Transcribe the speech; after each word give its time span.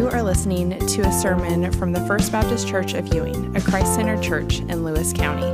You 0.00 0.08
are 0.08 0.22
listening 0.22 0.70
to 0.70 1.02
a 1.02 1.12
sermon 1.12 1.70
from 1.72 1.92
the 1.92 2.00
First 2.06 2.32
Baptist 2.32 2.66
Church 2.66 2.94
of 2.94 3.12
Ewing, 3.12 3.54
a 3.54 3.60
Christ 3.60 3.96
centered 3.96 4.22
church 4.22 4.60
in 4.60 4.82
Lewis 4.82 5.12
County. 5.12 5.44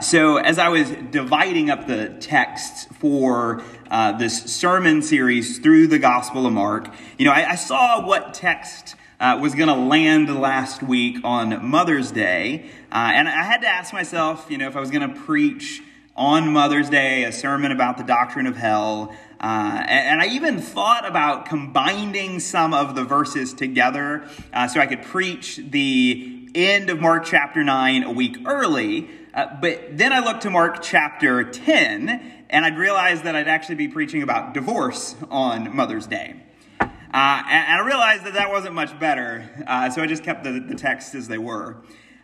So, 0.00 0.38
as 0.38 0.58
I 0.58 0.68
was 0.68 0.90
dividing 1.12 1.70
up 1.70 1.86
the 1.86 2.08
texts 2.18 2.88
for 2.98 3.62
uh, 3.92 4.18
this 4.18 4.42
sermon 4.42 5.02
series 5.02 5.60
through 5.60 5.86
the 5.86 6.00
Gospel 6.00 6.46
of 6.46 6.52
Mark, 6.52 6.92
you 7.16 7.26
know, 7.26 7.30
I, 7.30 7.50
I 7.50 7.54
saw 7.54 8.04
what 8.04 8.34
text 8.34 8.96
uh, 9.20 9.38
was 9.40 9.54
going 9.54 9.68
to 9.68 9.74
land 9.76 10.34
last 10.34 10.82
week 10.82 11.18
on 11.22 11.64
Mother's 11.64 12.10
Day, 12.10 12.72
uh, 12.90 13.12
and 13.14 13.28
I 13.28 13.44
had 13.44 13.60
to 13.60 13.68
ask 13.68 13.92
myself, 13.92 14.48
you 14.50 14.58
know, 14.58 14.66
if 14.66 14.74
I 14.74 14.80
was 14.80 14.90
going 14.90 15.14
to 15.14 15.20
preach 15.20 15.84
on 16.16 16.52
Mother's 16.52 16.88
Day 16.88 17.24
a 17.24 17.32
sermon 17.32 17.70
about 17.70 17.98
the 17.98 18.04
doctrine 18.04 18.46
of 18.46 18.56
hell. 18.56 19.14
Uh, 19.38 19.84
and, 19.86 20.08
and, 20.08 20.20
I 20.22 20.28
even 20.28 20.60
thought 20.60 21.06
about 21.06 21.44
combining 21.44 22.40
some 22.40 22.72
of 22.72 22.94
the 22.94 23.04
verses 23.04 23.52
together 23.52 24.26
uh, 24.50 24.66
so 24.66 24.80
I 24.80 24.86
could 24.86 25.02
preach 25.02 25.58
the 25.58 26.48
end 26.54 26.88
of 26.88 27.00
Mark 27.00 27.26
chapter 27.26 27.62
9 27.62 28.02
a 28.04 28.12
week 28.12 28.38
early. 28.46 29.10
Uh, 29.34 29.48
but 29.60 29.98
then 29.98 30.14
I 30.14 30.20
looked 30.20 30.40
to 30.42 30.50
Mark 30.50 30.80
chapter 30.80 31.44
10, 31.44 32.46
and 32.48 32.64
I'd 32.64 32.78
realized 32.78 33.24
that 33.24 33.36
I'd 33.36 33.48
actually 33.48 33.74
be 33.74 33.88
preaching 33.88 34.22
about 34.22 34.54
divorce 34.54 35.14
on 35.30 35.76
Mother's 35.76 36.06
Day. 36.06 36.36
Uh, 36.80 36.86
and, 37.12 37.12
and, 37.12 37.82
I 37.82 37.86
realized 37.86 38.24
that 38.24 38.34
that 38.34 38.50
wasn't 38.50 38.74
much 38.74 38.98
better, 38.98 39.64
uh, 39.66 39.90
so 39.90 40.02
I 40.02 40.06
just 40.06 40.22
kept 40.22 40.44
the, 40.44 40.60
the 40.60 40.74
texts 40.74 41.14
as 41.14 41.28
they 41.28 41.38
were. 41.38 41.76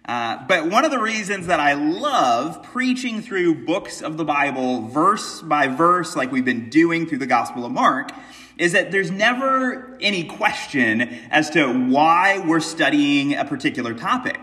Uh, 0.04 0.44
but 0.48 0.68
one 0.68 0.84
of 0.84 0.90
the 0.90 0.98
reasons 0.98 1.46
that 1.46 1.60
I 1.60 1.74
love 1.74 2.62
preaching 2.64 3.22
through 3.22 3.64
books 3.64 4.02
of 4.02 4.16
the 4.16 4.24
Bible, 4.24 4.88
verse 4.88 5.40
by 5.40 5.68
verse, 5.68 6.16
like 6.16 6.32
we've 6.32 6.44
been 6.44 6.68
doing 6.70 7.06
through 7.06 7.18
the 7.18 7.26
Gospel 7.26 7.64
of 7.64 7.70
Mark, 7.70 8.10
is 8.58 8.72
that 8.72 8.90
there's 8.90 9.10
never 9.10 9.96
any 10.00 10.24
question 10.24 11.02
as 11.30 11.50
to 11.50 11.72
why 11.88 12.42
we're 12.44 12.60
studying 12.60 13.34
a 13.34 13.44
particular 13.44 13.94
topic. 13.94 14.40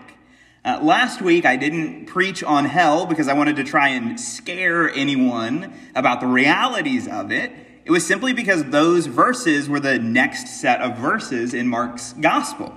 Uh, 0.64 0.78
last 0.82 1.22
week, 1.22 1.44
I 1.44 1.56
didn't 1.56 2.06
preach 2.06 2.42
on 2.42 2.64
hell 2.64 3.06
because 3.06 3.28
I 3.28 3.34
wanted 3.34 3.56
to 3.56 3.64
try 3.64 3.88
and 3.88 4.18
scare 4.18 4.90
anyone 4.90 5.72
about 5.94 6.20
the 6.20 6.26
realities 6.26 7.06
of 7.06 7.30
it. 7.32 7.52
It 7.84 7.90
was 7.90 8.06
simply 8.06 8.32
because 8.32 8.64
those 8.64 9.06
verses 9.06 9.68
were 9.68 9.80
the 9.80 9.98
next 9.98 10.60
set 10.60 10.80
of 10.80 10.98
verses 10.98 11.54
in 11.54 11.66
Mark's 11.66 12.12
gospel. 12.14 12.76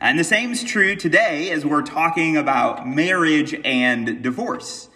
And 0.00 0.18
the 0.18 0.24
same 0.24 0.50
is 0.50 0.64
true 0.64 0.96
today 0.96 1.50
as 1.52 1.64
we're 1.64 1.82
talking 1.82 2.36
about 2.36 2.86
marriage 2.86 3.54
and 3.64 4.22
divorce. 4.22 4.88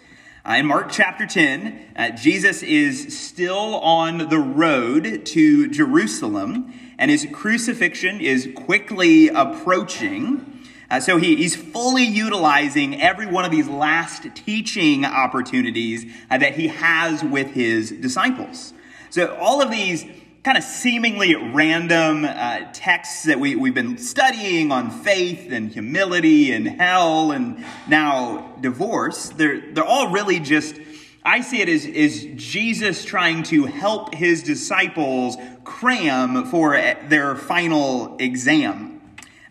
Uh, 0.45 0.55
in 0.55 0.65
Mark 0.65 0.91
chapter 0.91 1.25
10, 1.25 1.93
uh, 1.95 2.09
Jesus 2.09 2.61
is 2.63 3.17
still 3.17 3.79
on 3.79 4.29
the 4.29 4.37
road 4.37 5.25
to 5.27 5.69
Jerusalem, 5.69 6.73
and 6.97 7.09
his 7.09 7.25
crucifixion 7.31 8.19
is 8.19 8.49
quickly 8.53 9.29
approaching. 9.29 10.65
Uh, 10.91 10.99
so 10.99 11.15
he, 11.15 11.37
he's 11.37 11.55
fully 11.55 12.03
utilizing 12.03 13.01
every 13.01 13.25
one 13.25 13.45
of 13.45 13.51
these 13.51 13.69
last 13.69 14.27
teaching 14.35 15.05
opportunities 15.05 16.11
uh, 16.29 16.37
that 16.37 16.55
he 16.55 16.67
has 16.67 17.23
with 17.23 17.51
his 17.51 17.89
disciples. 17.91 18.73
So 19.11 19.33
all 19.37 19.61
of 19.61 19.71
these 19.71 20.05
kind 20.43 20.57
of 20.57 20.63
seemingly 20.63 21.35
random 21.35 22.23
uh, 22.23 22.59
texts 22.71 23.23
that 23.23 23.39
we, 23.39 23.55
we've 23.55 23.73
been 23.73 23.97
studying 23.97 24.71
on 24.71 24.89
faith 24.89 25.51
and 25.51 25.69
humility 25.69 26.53
and 26.53 26.65
hell 26.65 27.31
and 27.31 27.65
now 27.89 28.55
divorce, 28.61 29.29
they're, 29.29 29.59
they're 29.73 29.83
all 29.83 30.11
really 30.11 30.39
just, 30.39 30.79
I 31.25 31.41
see 31.41 31.61
it 31.61 31.67
as, 31.67 31.85
as 31.85 32.25
Jesus 32.41 33.03
trying 33.03 33.43
to 33.43 33.65
help 33.65 34.15
his 34.15 34.41
disciples 34.41 35.35
cram 35.65 36.45
for 36.45 36.71
their 36.71 37.35
final 37.35 38.15
exam. 38.17 39.01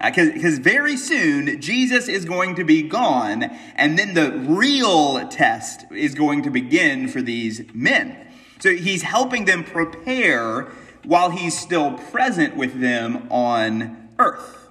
Because 0.03 0.59
uh, 0.59 0.63
very 0.63 0.97
soon, 0.97 1.61
Jesus 1.61 2.09
is 2.09 2.25
going 2.25 2.55
to 2.55 2.65
be 2.65 2.83
gone, 2.83 3.43
and 3.75 3.99
then 3.99 4.15
the 4.15 4.31
real 4.49 5.29
test 5.29 5.85
is 5.91 6.15
going 6.15 6.45
to 6.45 6.51
begin 6.51 7.09
for 7.09 7.21
these 7.21 7.63
men. 7.75 8.17
So 8.61 8.75
he's 8.75 9.03
helping 9.03 9.45
them 9.45 9.65
prepare 9.65 10.69
while 11.09 11.31
he's 11.31 11.59
still 11.59 11.93
present 11.95 12.55
with 12.55 12.79
them 12.83 13.27
on 13.31 14.11
earth. 14.19 14.69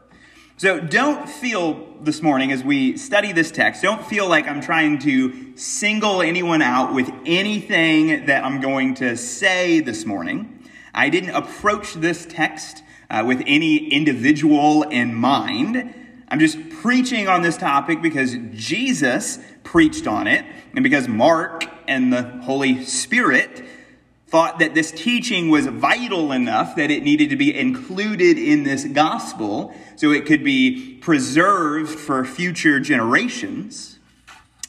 So 0.58 0.80
don't 0.80 1.28
feel 1.28 1.96
this 2.00 2.22
morning 2.22 2.52
as 2.52 2.64
we 2.64 2.96
study 2.96 3.31
this 3.31 3.50
text, 3.50 3.81
don't 3.81 4.06
feel 4.06 4.30
like 4.30 4.47
I'm 4.47 4.62
trying 4.62 5.00
to 5.00 5.58
single 5.58 6.22
anyone 6.22 6.62
out 6.62 6.94
with 6.94 7.12
anything 7.26 8.28
that 8.28 8.46
I'm 8.46 8.62
going 8.62 8.94
to 8.96 9.18
say 9.18 9.80
this 9.80 10.06
morning. 10.06 10.64
I 10.94 11.09
didn't 11.09 11.31
approach 11.31 11.96
this 11.96 12.28
text 12.28 12.84
uh, 13.09 13.24
with 13.26 13.42
any 13.47 13.88
individual 13.88 14.84
in 14.84 15.16
mind. 15.16 15.96
I'm 16.28 16.40
just 16.40 16.70
preaching 16.70 17.28
on 17.28 17.42
this 17.42 17.58
topic 17.58 18.03
because 18.03 18.36
Jesus 18.52 19.40
preached 19.64 20.06
on 20.06 20.28
it, 20.28 20.46
and 20.76 20.84
because 20.84 21.08
Mark 21.08 21.66
and 21.88 22.14
the 22.14 22.22
Holy 22.44 22.86
Spirit 22.86 23.64
thought 24.28 24.60
that 24.60 24.76
this 24.76 24.92
teaching 24.92 25.50
was 25.50 25.68
vital 25.68 26.34
enough 26.34 26.76
that 26.76 26.92
it 26.92 27.02
needed 27.02 27.30
to 27.30 27.38
be 27.38 27.58
included 27.58 28.38
in 28.38 28.64
this 28.64 28.84
gospel 28.84 29.74
so 29.96 30.12
it 30.12 30.26
could 30.26 30.44
be 30.44 30.98
preserved 31.02 31.98
for 31.98 32.26
future 32.26 32.80
generations. 32.80 34.00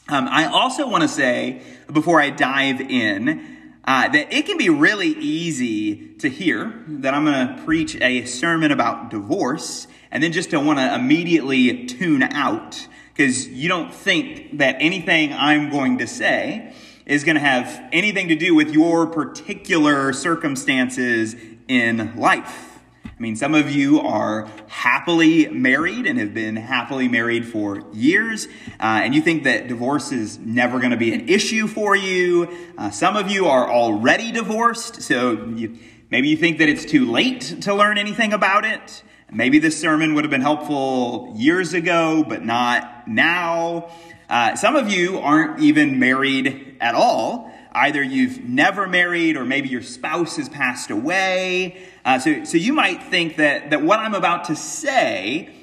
Um, 0.08 0.28
I 0.28 0.46
also 0.46 0.88
want 0.88 1.02
to 1.02 1.08
say, 1.08 1.60
before 1.92 2.20
I 2.20 2.30
dive 2.30 2.80
in, 2.80 3.58
uh, 3.84 4.08
that 4.08 4.32
it 4.32 4.46
can 4.46 4.58
be 4.58 4.70
really 4.70 5.08
easy 5.08 6.14
to 6.18 6.28
hear 6.28 6.84
that 6.86 7.12
I'm 7.12 7.24
going 7.24 7.56
to 7.56 7.62
preach 7.64 7.96
a 8.00 8.26
sermon 8.26 8.70
about 8.70 9.10
divorce 9.10 9.88
and 10.10 10.22
then 10.22 10.32
just 10.32 10.50
to 10.50 10.60
want 10.60 10.78
to 10.78 10.94
immediately 10.94 11.86
tune 11.86 12.22
out 12.22 12.86
because 13.12 13.48
you 13.48 13.68
don't 13.68 13.92
think 13.92 14.58
that 14.58 14.76
anything 14.78 15.32
I'm 15.32 15.70
going 15.70 15.98
to 15.98 16.06
say 16.06 16.72
is 17.08 17.24
going 17.24 17.34
to 17.34 17.40
have 17.40 17.88
anything 17.90 18.28
to 18.28 18.36
do 18.36 18.54
with 18.54 18.70
your 18.70 19.06
particular 19.06 20.12
circumstances 20.12 21.34
in 21.66 22.14
life. 22.16 22.78
I 23.04 23.20
mean, 23.20 23.34
some 23.34 23.54
of 23.54 23.70
you 23.70 24.00
are 24.00 24.48
happily 24.68 25.48
married 25.48 26.06
and 26.06 26.20
have 26.20 26.34
been 26.34 26.54
happily 26.54 27.08
married 27.08 27.48
for 27.48 27.82
years, 27.92 28.46
uh, 28.78 29.00
and 29.02 29.12
you 29.12 29.20
think 29.20 29.42
that 29.42 29.66
divorce 29.66 30.12
is 30.12 30.38
never 30.38 30.78
going 30.78 30.92
to 30.92 30.96
be 30.96 31.12
an 31.12 31.28
issue 31.28 31.66
for 31.66 31.96
you. 31.96 32.56
Uh, 32.76 32.90
some 32.90 33.16
of 33.16 33.28
you 33.28 33.46
are 33.46 33.68
already 33.68 34.30
divorced, 34.30 35.02
so 35.02 35.32
you, 35.56 35.76
maybe 36.10 36.28
you 36.28 36.36
think 36.36 36.58
that 36.58 36.68
it's 36.68 36.84
too 36.84 37.10
late 37.10 37.56
to 37.62 37.74
learn 37.74 37.98
anything 37.98 38.32
about 38.32 38.64
it. 38.64 39.02
Maybe 39.30 39.58
this 39.58 39.78
sermon 39.78 40.14
would 40.14 40.24
have 40.24 40.30
been 40.30 40.40
helpful 40.40 41.34
years 41.36 41.74
ago, 41.74 42.24
but 42.26 42.46
not 42.46 43.06
now. 43.06 43.90
Uh, 44.26 44.56
some 44.56 44.74
of 44.74 44.90
you 44.90 45.18
aren't 45.18 45.60
even 45.60 45.98
married 45.98 46.78
at 46.80 46.94
all. 46.94 47.52
Either 47.72 48.02
you've 48.02 48.42
never 48.42 48.86
married, 48.86 49.36
or 49.36 49.44
maybe 49.44 49.68
your 49.68 49.82
spouse 49.82 50.36
has 50.36 50.48
passed 50.48 50.90
away. 50.90 51.86
Uh, 52.06 52.18
so, 52.18 52.44
so 52.44 52.56
you 52.56 52.72
might 52.72 53.02
think 53.02 53.36
that, 53.36 53.68
that 53.68 53.82
what 53.82 53.98
I'm 53.98 54.14
about 54.14 54.44
to 54.46 54.56
say 54.56 55.54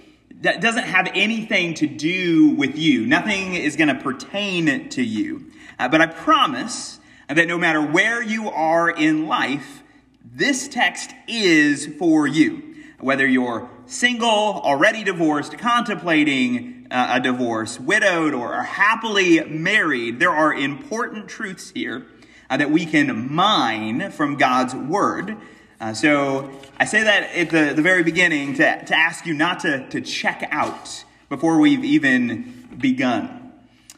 that 0.42 0.62
doesn't 0.62 0.84
have 0.84 1.10
anything 1.16 1.74
to 1.76 1.88
do 1.88 2.52
with 2.52 2.78
you. 2.78 3.08
Nothing 3.08 3.56
is 3.56 3.76
going 3.76 3.88
to 3.88 3.96
pertain 3.96 4.90
to 4.90 5.04
you. 5.04 5.52
Uh, 5.80 5.90
but 5.90 6.02
I 6.02 6.06
promise 6.06 7.00
that 7.28 7.48
no 7.48 7.58
matter 7.58 7.82
where 7.82 8.22
you 8.22 8.48
are 8.50 8.92
in 8.92 9.28
life, 9.28 9.82
this 10.24 10.68
text 10.68 11.12
is 11.28 11.88
for 11.98 12.28
you. 12.28 12.75
Whether 13.00 13.28
you're 13.28 13.70
single, 13.86 14.30
already 14.30 15.04
divorced, 15.04 15.58
contemplating 15.58 16.88
uh, 16.90 17.14
a 17.14 17.20
divorce, 17.20 17.80
widowed, 17.80 18.34
or 18.34 18.62
happily 18.64 19.44
married, 19.44 20.20
there 20.20 20.32
are 20.32 20.54
important 20.54 21.28
truths 21.28 21.72
here 21.72 22.06
uh, 22.50 22.58
that 22.58 22.72
we 22.72 22.86
can 22.86 23.34
mine 23.34 24.12
from 24.12 24.36
God's 24.38 24.74
Word 24.74 25.38
uh, 25.80 25.94
so 25.94 26.50
I 26.80 26.86
say 26.86 27.04
that 27.04 27.36
at 27.36 27.50
the, 27.50 27.74
the 27.76 27.82
very 27.82 28.04
beginning 28.04 28.56
to, 28.56 28.86
to 28.86 28.96
ask 28.96 29.26
you 29.26 29.34
not 29.34 29.60
to, 29.62 29.88
to 29.90 30.00
check 30.00 30.48
out 30.50 31.04
before 31.28 31.60
we've 31.60 31.84
even 31.84 32.68
begun. 32.78 33.52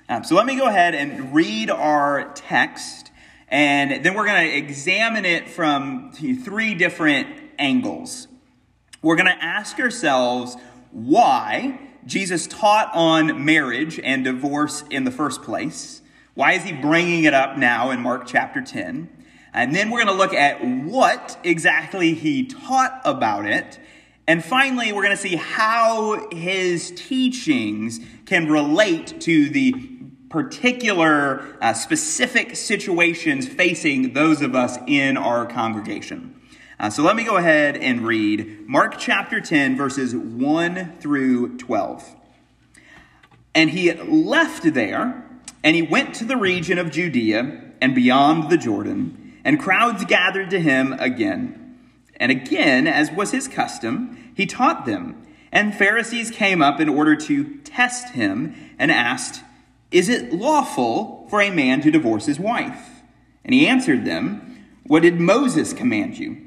Um, 0.10 0.24
so 0.24 0.36
let 0.36 0.46
me 0.48 0.58
go 0.58 0.68
ahead 0.68 0.96
and 0.96 1.36
read 1.36 1.70
our 1.70 2.32
text, 2.34 3.12
and 3.48 4.04
then 4.04 4.16
we're 4.16 4.26
going 4.26 4.50
to 4.50 4.58
examine 4.58 5.26
it 5.26 5.50
from 5.50 6.12
three 6.12 6.74
different 6.74 7.28
angles. 7.60 8.27
We're 9.08 9.16
going 9.16 9.28
to 9.28 9.42
ask 9.42 9.80
ourselves 9.80 10.58
why 10.92 11.80
Jesus 12.06 12.46
taught 12.46 12.92
on 12.94 13.46
marriage 13.46 14.02
and 14.04 14.26
divorce 14.26 14.84
in 14.90 15.06
the 15.06 15.12
first 15.12 15.44
place. 15.44 16.02
Why 16.34 16.56
is 16.56 16.64
he 16.64 16.74
bringing 16.74 17.24
it 17.24 17.34
up 17.34 17.58
now 17.58 17.92
in 17.92 18.02
Mark 18.02 18.28
chapter 18.28 18.60
10? 18.60 19.08
And 19.54 19.74
then 19.74 19.92
we're 19.92 20.04
going 20.04 20.14
to 20.14 20.22
look 20.22 20.34
at 20.34 20.62
what 20.62 21.40
exactly 21.46 22.16
he 22.16 22.48
taught 22.48 23.00
about 23.06 23.46
it. 23.46 23.80
And 24.28 24.44
finally, 24.44 24.92
we're 24.92 25.04
going 25.04 25.16
to 25.16 25.22
see 25.22 25.38
how 25.38 26.28
his 26.30 26.92
teachings 26.92 28.02
can 28.26 28.52
relate 28.52 29.22
to 29.22 29.50
the 29.50 29.72
particular 30.30 31.58
uh, 31.62 31.72
specific 31.72 32.58
situations 32.58 33.48
facing 33.48 34.12
those 34.12 34.42
of 34.42 34.54
us 34.54 34.78
in 34.86 35.16
our 35.16 35.46
congregation. 35.46 36.37
Uh, 36.80 36.92
so 36.92 37.02
let 37.02 37.16
me 37.16 37.24
go 37.24 37.38
ahead 37.38 37.76
and 37.76 38.06
read 38.06 38.68
Mark 38.68 39.00
chapter 39.00 39.42
10, 39.42 39.76
verses 39.76 40.16
1 40.16 40.98
through 41.00 41.58
12. 41.58 42.16
And 43.56 43.72
he 43.72 43.92
left 43.94 44.72
there, 44.76 45.26
and 45.64 45.76
he 45.76 45.82
went 45.82 46.14
to 46.16 46.24
the 46.24 46.38
region 46.38 46.78
of 46.78 46.92
Judea 46.92 47.72
and 47.82 47.96
beyond 47.96 48.52
the 48.52 48.58
Jordan, 48.58 49.40
and 49.44 49.60
crowds 49.60 50.06
gathered 50.06 50.52
to 50.52 50.60
him 50.60 50.94
again. 51.00 51.80
And 52.18 52.32
again, 52.32 52.86
as 52.86 53.12
was 53.12 53.32
his 53.32 53.48
custom, 53.48 54.34
he 54.36 54.46
taught 54.46 54.86
them. 54.86 55.26
And 55.52 55.74
Pharisees 55.74 56.30
came 56.30 56.62
up 56.62 56.80
in 56.80 56.90
order 56.90 57.16
to 57.16 57.58
test 57.62 58.14
him 58.14 58.54
and 58.78 58.92
asked, 58.92 59.42
Is 59.90 60.10
it 60.10 60.32
lawful 60.32 61.26
for 61.32 61.42
a 61.42 61.50
man 61.50 61.82
to 61.82 61.90
divorce 61.90 62.28
his 62.28 62.40
wife? 62.40 63.02
And 63.44 63.56
he 63.56 63.66
answered 63.66 64.06
them, 64.06 64.64
What 64.86 65.02
did 65.02 65.20
Moses 65.20 65.74
command 65.74 66.20
you? 66.20 66.47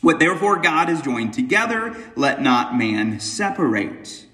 What 0.00 0.18
therefore 0.18 0.58
God 0.58 0.88
has 0.88 1.02
joined 1.02 1.34
together, 1.34 1.94
let 2.16 2.40
not 2.40 2.76
man 2.76 3.20
separate. 3.20 4.26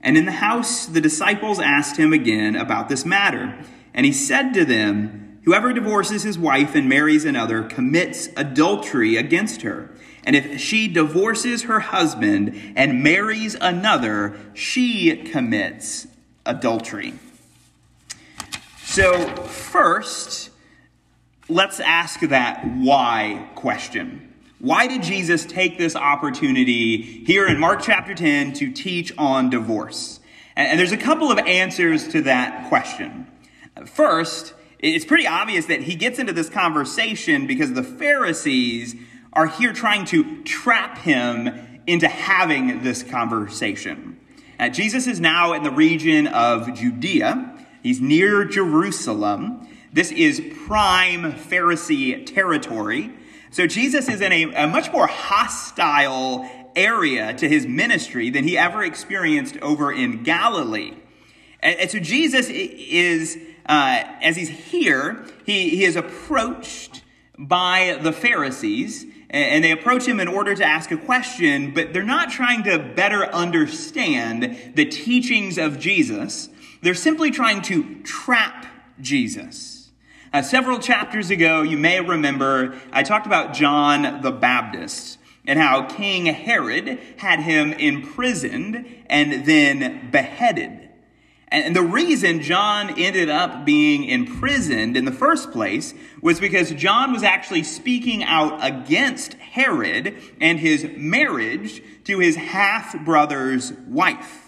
And 0.00 0.16
in 0.16 0.26
the 0.26 0.32
house, 0.32 0.86
the 0.86 1.00
disciples 1.00 1.58
asked 1.58 1.96
him 1.96 2.12
again 2.12 2.54
about 2.54 2.88
this 2.88 3.04
matter. 3.04 3.58
And 3.92 4.06
he 4.06 4.12
said 4.12 4.52
to 4.54 4.64
them, 4.64 5.40
Whoever 5.44 5.72
divorces 5.72 6.22
his 6.22 6.38
wife 6.38 6.74
and 6.74 6.88
marries 6.88 7.24
another 7.24 7.62
commits 7.62 8.28
adultery 8.36 9.16
against 9.16 9.62
her. 9.62 9.90
And 10.24 10.36
if 10.36 10.60
she 10.60 10.88
divorces 10.88 11.62
her 11.62 11.80
husband 11.80 12.74
and 12.76 13.02
marries 13.02 13.54
another, 13.54 14.38
she 14.52 15.16
commits 15.16 16.06
adultery. 16.44 17.14
So, 18.82 19.26
first, 19.46 20.50
let's 21.48 21.80
ask 21.80 22.20
that 22.20 22.66
why 22.66 23.48
question. 23.54 24.27
Why 24.60 24.88
did 24.88 25.04
Jesus 25.04 25.44
take 25.44 25.78
this 25.78 25.94
opportunity 25.94 27.00
here 27.24 27.46
in 27.46 27.60
Mark 27.60 27.80
chapter 27.80 28.12
10 28.12 28.54
to 28.54 28.72
teach 28.72 29.12
on 29.16 29.50
divorce? 29.50 30.18
And 30.56 30.80
there's 30.80 30.90
a 30.90 30.96
couple 30.96 31.30
of 31.30 31.38
answers 31.38 32.08
to 32.08 32.22
that 32.22 32.68
question. 32.68 33.28
First, 33.86 34.54
it's 34.80 35.04
pretty 35.04 35.28
obvious 35.28 35.66
that 35.66 35.82
he 35.82 35.94
gets 35.94 36.18
into 36.18 36.32
this 36.32 36.48
conversation 36.48 37.46
because 37.46 37.74
the 37.74 37.84
Pharisees 37.84 38.96
are 39.32 39.46
here 39.46 39.72
trying 39.72 40.04
to 40.06 40.42
trap 40.42 40.98
him 40.98 41.80
into 41.86 42.08
having 42.08 42.82
this 42.82 43.04
conversation. 43.04 44.18
Uh, 44.58 44.68
Jesus 44.68 45.06
is 45.06 45.20
now 45.20 45.52
in 45.52 45.62
the 45.62 45.70
region 45.70 46.26
of 46.26 46.74
Judea. 46.74 47.64
He's 47.84 48.00
near 48.00 48.44
Jerusalem. 48.44 49.68
This 49.92 50.10
is 50.10 50.42
prime 50.66 51.32
Pharisee 51.34 52.26
territory. 52.26 53.12
So 53.58 53.66
Jesus 53.66 54.08
is 54.08 54.20
in 54.20 54.30
a, 54.30 54.44
a 54.54 54.66
much 54.68 54.92
more 54.92 55.08
hostile 55.08 56.48
area 56.76 57.34
to 57.34 57.48
his 57.48 57.66
ministry 57.66 58.30
than 58.30 58.44
he 58.44 58.56
ever 58.56 58.84
experienced 58.84 59.56
over 59.56 59.90
in 59.90 60.22
Galilee. 60.22 60.94
And, 61.58 61.80
and 61.80 61.90
so 61.90 61.98
Jesus 61.98 62.48
is, 62.50 63.36
uh, 63.66 64.04
as 64.22 64.36
he's 64.36 64.48
here, 64.48 65.26
he, 65.44 65.70
he 65.70 65.82
is 65.82 65.96
approached 65.96 67.02
by 67.36 67.98
the 68.00 68.12
Pharisees, 68.12 69.04
and 69.28 69.64
they 69.64 69.72
approach 69.72 70.06
him 70.06 70.20
in 70.20 70.28
order 70.28 70.54
to 70.54 70.64
ask 70.64 70.92
a 70.92 70.96
question, 70.96 71.74
but 71.74 71.92
they're 71.92 72.04
not 72.04 72.30
trying 72.30 72.62
to 72.62 72.78
better 72.78 73.26
understand 73.26 74.72
the 74.76 74.84
teachings 74.84 75.58
of 75.58 75.80
Jesus. 75.80 76.48
They're 76.80 76.94
simply 76.94 77.32
trying 77.32 77.62
to 77.62 78.02
trap 78.02 78.66
Jesus. 79.00 79.77
Uh, 80.30 80.42
several 80.42 80.78
chapters 80.78 81.30
ago, 81.30 81.62
you 81.62 81.78
may 81.78 82.00
remember, 82.00 82.76
I 82.92 83.02
talked 83.02 83.26
about 83.26 83.54
John 83.54 84.20
the 84.20 84.30
Baptist 84.30 85.18
and 85.46 85.58
how 85.58 85.86
King 85.86 86.26
Herod 86.26 86.98
had 87.16 87.40
him 87.40 87.72
imprisoned 87.72 88.84
and 89.08 89.46
then 89.46 90.10
beheaded. 90.10 90.90
And 91.50 91.74
the 91.74 91.82
reason 91.82 92.42
John 92.42 92.98
ended 92.98 93.30
up 93.30 93.64
being 93.64 94.04
imprisoned 94.04 94.98
in 94.98 95.06
the 95.06 95.12
first 95.12 95.50
place 95.50 95.94
was 96.20 96.40
because 96.40 96.72
John 96.72 97.10
was 97.10 97.22
actually 97.22 97.62
speaking 97.62 98.22
out 98.22 98.62
against 98.62 99.32
Herod 99.34 100.14
and 100.42 100.60
his 100.60 100.86
marriage 100.94 101.82
to 102.04 102.18
his 102.18 102.36
half 102.36 103.02
brother's 103.02 103.72
wife. 103.86 104.47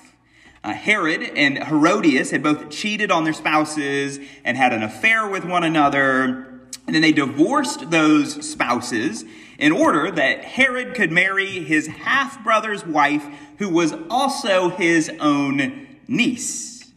Uh, 0.63 0.75
Herod 0.75 1.23
and 1.23 1.57
Herodias 1.65 2.31
had 2.31 2.43
both 2.43 2.69
cheated 2.71 3.11
on 3.11 3.25
their 3.25 3.33
spouses 3.33 4.19
and 4.45 4.57
had 4.57 4.73
an 4.73 4.83
affair 4.83 5.27
with 5.27 5.45
one 5.45 5.65
another. 5.65 6.61
And 6.87 6.95
then 6.95 7.03
they 7.03 7.13
divorced 7.13 7.91
those 7.91 8.47
spouses 8.49 9.25
in 9.59 9.73
order 9.73 10.11
that 10.11 10.45
Herod 10.45 10.95
could 10.95 11.11
marry 11.13 11.61
his 11.61 11.87
half 11.87 12.43
brother's 12.43 12.85
wife, 12.85 13.27
who 13.59 13.69
was 13.69 13.95
also 14.11 14.71
his 14.71 15.11
own 15.21 15.87
niece. 16.09 16.91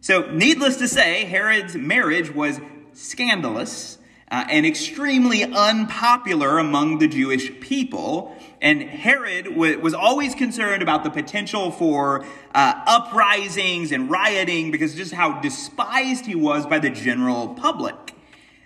So, 0.00 0.30
needless 0.30 0.76
to 0.76 0.88
say, 0.88 1.24
Herod's 1.24 1.74
marriage 1.74 2.32
was 2.32 2.60
scandalous 2.92 3.98
uh, 4.30 4.44
and 4.50 4.66
extremely 4.66 5.44
unpopular 5.44 6.58
among 6.58 6.98
the 6.98 7.08
Jewish 7.08 7.58
people. 7.60 8.36
And 8.64 8.82
Herod 8.82 9.54
was 9.54 9.92
always 9.92 10.34
concerned 10.34 10.82
about 10.82 11.04
the 11.04 11.10
potential 11.10 11.70
for 11.70 12.24
uh, 12.54 12.82
uprisings 12.86 13.92
and 13.92 14.10
rioting 14.10 14.70
because 14.70 14.94
just 14.94 15.12
how 15.12 15.38
despised 15.42 16.24
he 16.24 16.34
was 16.34 16.64
by 16.64 16.78
the 16.78 16.88
general 16.88 17.48
public. 17.48 18.14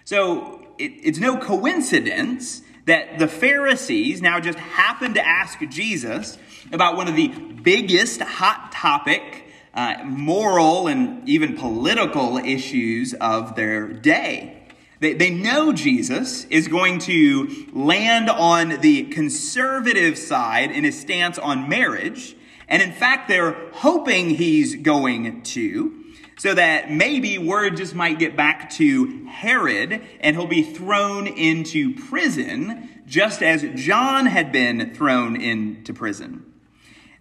So 0.05 0.65
it, 0.79 0.93
it's 1.03 1.19
no 1.19 1.37
coincidence 1.37 2.63
that 2.85 3.19
the 3.19 3.27
Pharisees 3.27 4.23
now 4.23 4.39
just 4.39 4.61
happened 4.61 5.17
to 5.17 5.27
ask 5.27 5.59
Jesus 5.69 6.39
about 6.71 6.97
one 6.97 7.09
of 7.09 7.17
the 7.17 7.27
biggest 7.27 8.21
hot 8.21 8.71
topic, 8.71 9.47
uh, 9.75 9.97
moral, 10.05 10.87
and 10.87 11.29
even 11.29 11.57
political 11.57 12.39
issues 12.39 13.15
of 13.15 13.57
their 13.57 13.89
day. 13.89 14.58
They, 15.01 15.15
they 15.15 15.31
know 15.31 15.73
Jesus 15.73 16.45
is 16.47 16.67
going 16.67 16.99
to 17.01 17.67
land 17.73 18.29
on 18.29 18.81
the 18.81 19.05
conservative 19.05 20.19
side 20.19 20.71
in 20.71 20.85
his 20.85 20.99
stance 20.99 21.39
on 21.39 21.69
marriage. 21.69 22.37
And 22.69 22.83
in 22.83 22.93
fact, 22.93 23.29
they're 23.29 23.57
hoping 23.73 24.31
he's 24.31 24.75
going 24.77 25.43
to, 25.43 26.05
so 26.37 26.55
that 26.55 26.91
maybe 26.91 27.39
word 27.39 27.77
just 27.77 27.95
might 27.95 28.19
get 28.19 28.37
back 28.37 28.71
to 28.71 29.25
Herod 29.27 30.03
and 30.21 30.37
he'll 30.37 30.47
be 30.47 30.63
thrown 30.63 31.27
into 31.27 31.95
prison, 31.95 33.03
just 33.07 33.43
as 33.43 33.65
John 33.75 34.27
had 34.27 34.53
been 34.53 34.95
thrown 34.95 35.41
into 35.41 35.95
prison. 35.95 36.45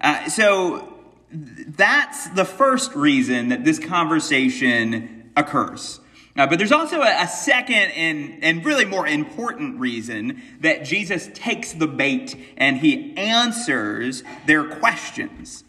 Uh, 0.02 0.28
so 0.30 0.94
that's 1.32 2.30
the 2.30 2.46
first 2.46 2.94
reason 2.96 3.50
that 3.50 3.64
this 3.64 3.80
conversation 3.80 5.32
occurs. 5.36 6.00
Uh, 6.38 6.46
but 6.46 6.60
there's 6.60 6.72
also 6.72 7.02
a, 7.02 7.24
a 7.24 7.28
second 7.28 7.92
and, 7.92 8.44
and 8.44 8.64
really 8.64 8.86
more 8.86 9.08
important 9.08 9.80
reason 9.80 10.42
that 10.60 10.86
Jesus 10.86 11.30
takes 11.34 11.74
the 11.74 11.88
bait 11.88 12.36
and 12.58 12.78
he 12.78 13.18
answers 13.18 14.24
their 14.46 14.64
questions. 14.64 15.64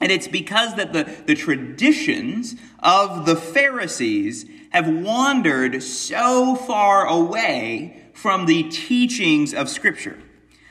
And 0.00 0.12
it's 0.12 0.28
because 0.28 0.76
that 0.76 0.92
the, 0.92 1.04
the 1.26 1.34
traditions 1.34 2.54
of 2.80 3.26
the 3.26 3.34
Pharisees 3.34 4.46
have 4.70 4.88
wandered 4.88 5.82
so 5.82 6.54
far 6.54 7.06
away 7.06 8.02
from 8.12 8.46
the 8.46 8.64
teachings 8.64 9.54
of 9.54 9.68
Scripture. 9.68 10.18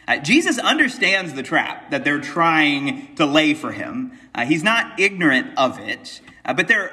Uh, 0.07 0.17
Jesus 0.17 0.59
understands 0.59 1.33
the 1.33 1.43
trap 1.43 1.89
that 1.89 2.03
they're 2.03 2.21
trying 2.21 3.15
to 3.15 3.25
lay 3.25 3.55
for 3.55 3.71
him. 3.71 4.11
Uh, 4.35 4.45
he's 4.45 4.63
not 4.63 4.99
ignorant 4.99 5.57
of 5.57 5.79
it. 5.79 6.21
Uh, 6.45 6.53
but 6.53 6.67
the, 6.67 6.91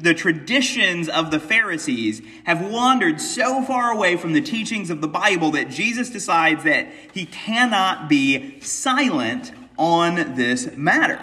the 0.00 0.14
traditions 0.14 1.08
of 1.08 1.30
the 1.30 1.38
Pharisees 1.38 2.22
have 2.44 2.66
wandered 2.66 3.20
so 3.20 3.62
far 3.62 3.90
away 3.90 4.16
from 4.16 4.32
the 4.32 4.40
teachings 4.40 4.88
of 4.88 5.02
the 5.02 5.08
Bible 5.08 5.50
that 5.50 5.68
Jesus 5.68 6.08
decides 6.08 6.64
that 6.64 6.88
he 7.12 7.26
cannot 7.26 8.08
be 8.08 8.58
silent 8.60 9.52
on 9.78 10.34
this 10.34 10.74
matter. 10.76 11.20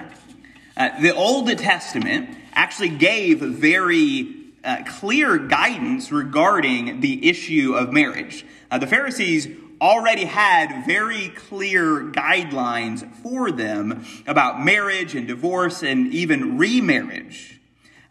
Uh, 0.77 1.01
the 1.01 1.13
Old 1.15 1.48
Testament 1.58 2.38
actually 2.53 2.89
gave 2.89 3.39
very 3.39 4.36
uh, 4.63 4.84
clear 4.86 5.38
guidance 5.39 6.12
regarding 6.12 7.01
the 7.01 7.27
issue 7.27 7.74
of 7.75 7.92
marriage. 7.92 8.46
Uh, 8.70 8.77
the 8.77 8.88
Pharisees 8.88 9.48
already 9.82 10.25
had 10.25 10.86
very 10.86 11.30
clear 11.30 12.03
guidelines 12.03 13.12
for 13.15 13.51
them 13.51 14.06
about 14.27 14.63
marriage 14.63 15.15
and 15.15 15.27
divorce 15.27 15.84
and 15.84 16.13
even 16.13 16.58
remarriage. 16.58 17.60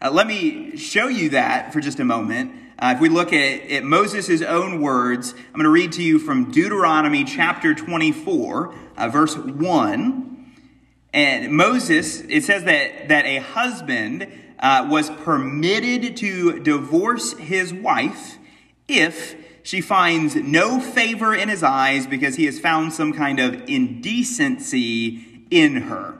Uh, 0.03 0.11
let 0.11 0.27
me 0.27 0.75
show 0.75 1.07
you 1.07 1.29
that 1.29 1.71
for 1.71 1.79
just 1.79 1.97
a 2.01 2.03
moment. 2.03 2.51
Uh, 2.77 2.91
if 2.93 2.99
we 2.99 3.07
look 3.07 3.31
at, 3.31 3.71
at 3.71 3.85
Moses' 3.85 4.41
own 4.41 4.81
words, 4.81 5.31
I'm 5.31 5.53
going 5.53 5.63
to 5.63 5.69
read 5.69 5.93
to 5.93 6.03
you 6.03 6.19
from 6.19 6.51
Deuteronomy 6.51 7.23
chapter 7.23 7.73
24, 7.73 8.75
uh, 8.97 9.07
verse 9.07 9.37
1. 9.37 10.53
And 11.13 11.53
Moses, 11.53 12.19
it 12.19 12.43
says 12.43 12.65
that, 12.65 13.07
that 13.07 13.25
a 13.25 13.37
husband 13.37 14.27
uh, 14.59 14.87
was 14.91 15.09
permitted 15.09 16.17
to 16.17 16.59
divorce 16.59 17.37
his 17.37 17.73
wife 17.73 18.37
if 18.89 19.37
she 19.63 19.79
finds 19.79 20.35
no 20.35 20.81
favor 20.81 21.33
in 21.33 21.47
his 21.47 21.63
eyes 21.63 22.07
because 22.07 22.35
he 22.35 22.43
has 22.43 22.59
found 22.59 22.91
some 22.91 23.13
kind 23.13 23.39
of 23.39 23.69
indecency 23.69 25.45
in 25.49 25.83
her. 25.83 26.17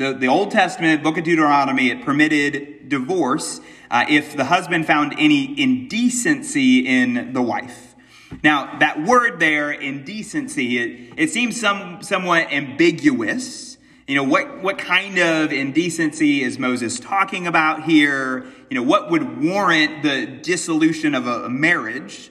So 0.00 0.14
the 0.14 0.28
Old 0.28 0.50
Testament, 0.50 1.02
book 1.02 1.18
of 1.18 1.24
Deuteronomy, 1.24 1.90
it 1.90 2.06
permitted 2.06 2.88
divorce 2.88 3.60
uh, 3.90 4.06
if 4.08 4.34
the 4.34 4.46
husband 4.46 4.86
found 4.86 5.12
any 5.18 5.60
indecency 5.60 6.78
in 6.78 7.34
the 7.34 7.42
wife. 7.42 7.94
Now, 8.42 8.78
that 8.78 9.04
word 9.04 9.40
there, 9.40 9.70
indecency, 9.70 10.78
it, 10.78 11.12
it 11.18 11.30
seems 11.30 11.60
some, 11.60 12.02
somewhat 12.02 12.50
ambiguous. 12.50 13.76
You 14.08 14.14
know, 14.14 14.24
what, 14.24 14.62
what 14.62 14.78
kind 14.78 15.18
of 15.18 15.52
indecency 15.52 16.44
is 16.44 16.58
Moses 16.58 16.98
talking 16.98 17.46
about 17.46 17.84
here? 17.84 18.46
You 18.70 18.76
know, 18.76 18.82
what 18.82 19.10
would 19.10 19.44
warrant 19.44 20.02
the 20.02 20.24
dissolution 20.24 21.14
of 21.14 21.26
a 21.26 21.50
marriage? 21.50 22.30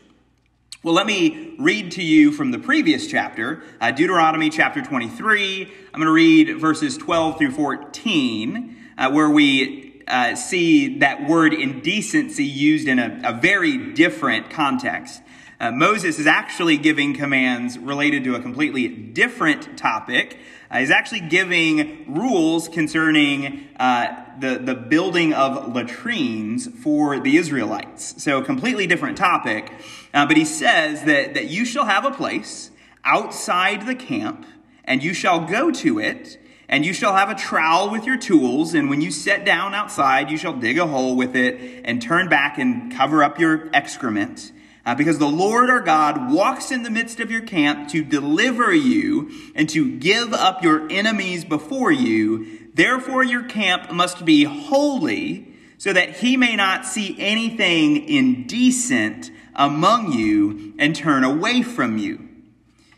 Well, 0.81 0.93
let 0.93 1.07
me 1.07 1.55
read 1.59 1.91
to 1.91 2.01
you 2.01 2.31
from 2.31 2.51
the 2.51 2.57
previous 2.57 3.05
chapter, 3.07 3.63
uh, 3.81 3.91
Deuteronomy 3.91 4.49
chapter 4.49 4.81
23. 4.81 5.63
I'm 5.63 5.99
going 5.99 6.05
to 6.05 6.11
read 6.13 6.57
verses 6.57 6.97
12 6.97 7.37
through 7.37 7.51
14, 7.51 8.77
uh, 8.97 9.11
where 9.11 9.29
we 9.29 10.01
uh, 10.07 10.35
see 10.35 10.99
that 10.99 11.27
word 11.27 11.53
indecency 11.53 12.45
used 12.45 12.87
in 12.87 12.97
a, 12.97 13.19
a 13.25 13.33
very 13.33 13.91
different 13.91 14.51
context. 14.51 15.21
Uh, 15.59 15.71
Moses 15.71 16.17
is 16.17 16.27
actually 16.27 16.77
giving 16.77 17.13
commands 17.13 17.77
related 17.77 18.23
to 18.23 18.35
a 18.35 18.39
completely 18.39 18.87
different 18.87 19.77
topic. 19.77 20.37
Uh, 20.71 20.79
he's 20.79 20.91
actually 20.91 21.19
giving 21.19 22.05
rules 22.13 22.69
concerning 22.69 23.67
uh, 23.77 24.23
the, 24.39 24.57
the 24.57 24.75
building 24.75 25.33
of 25.33 25.75
latrines 25.75 26.69
for 26.81 27.19
the 27.19 27.35
Israelites. 27.35 28.23
So, 28.23 28.41
completely 28.41 28.87
different 28.87 29.17
topic. 29.17 29.73
Uh, 30.13 30.25
but 30.25 30.37
he 30.37 30.45
says 30.45 31.03
that, 31.03 31.33
that 31.33 31.49
you 31.49 31.65
shall 31.65 31.85
have 31.85 32.05
a 32.05 32.11
place 32.11 32.71
outside 33.03 33.85
the 33.85 33.95
camp, 33.95 34.45
and 34.83 35.03
you 35.03 35.13
shall 35.13 35.45
go 35.45 35.71
to 35.71 35.99
it, 35.99 36.39
and 36.67 36.85
you 36.85 36.93
shall 36.93 37.15
have 37.15 37.29
a 37.29 37.35
trowel 37.35 37.89
with 37.89 38.05
your 38.05 38.17
tools, 38.17 38.73
and 38.73 38.89
when 38.89 39.01
you 39.01 39.11
sit 39.11 39.45
down 39.45 39.73
outside, 39.73 40.29
you 40.29 40.37
shall 40.37 40.53
dig 40.53 40.77
a 40.77 40.85
hole 40.85 41.15
with 41.15 41.35
it, 41.35 41.81
and 41.85 42.01
turn 42.01 42.29
back 42.29 42.57
and 42.57 42.91
cover 42.93 43.23
up 43.23 43.39
your 43.39 43.69
excrement. 43.73 44.51
Uh, 44.85 44.95
because 44.95 45.19
the 45.19 45.27
Lord 45.27 45.69
our 45.69 45.81
God 45.81 46.31
walks 46.31 46.71
in 46.71 46.83
the 46.83 46.89
midst 46.89 47.19
of 47.19 47.29
your 47.29 47.41
camp 47.41 47.89
to 47.89 48.03
deliver 48.03 48.73
you 48.73 49.29
and 49.53 49.69
to 49.69 49.97
give 49.97 50.33
up 50.33 50.63
your 50.63 50.89
enemies 50.89 51.45
before 51.45 51.91
you. 51.91 52.69
Therefore, 52.73 53.23
your 53.23 53.43
camp 53.43 53.91
must 53.91 54.25
be 54.25 54.45
holy, 54.45 55.48
so 55.79 55.93
that 55.93 56.17
he 56.17 56.37
may 56.37 56.55
not 56.55 56.85
see 56.85 57.15
anything 57.17 58.07
indecent 58.07 59.31
among 59.55 60.11
you 60.11 60.73
and 60.77 60.95
turn 60.95 61.23
away 61.23 61.63
from 61.63 61.97
you. 61.97 62.27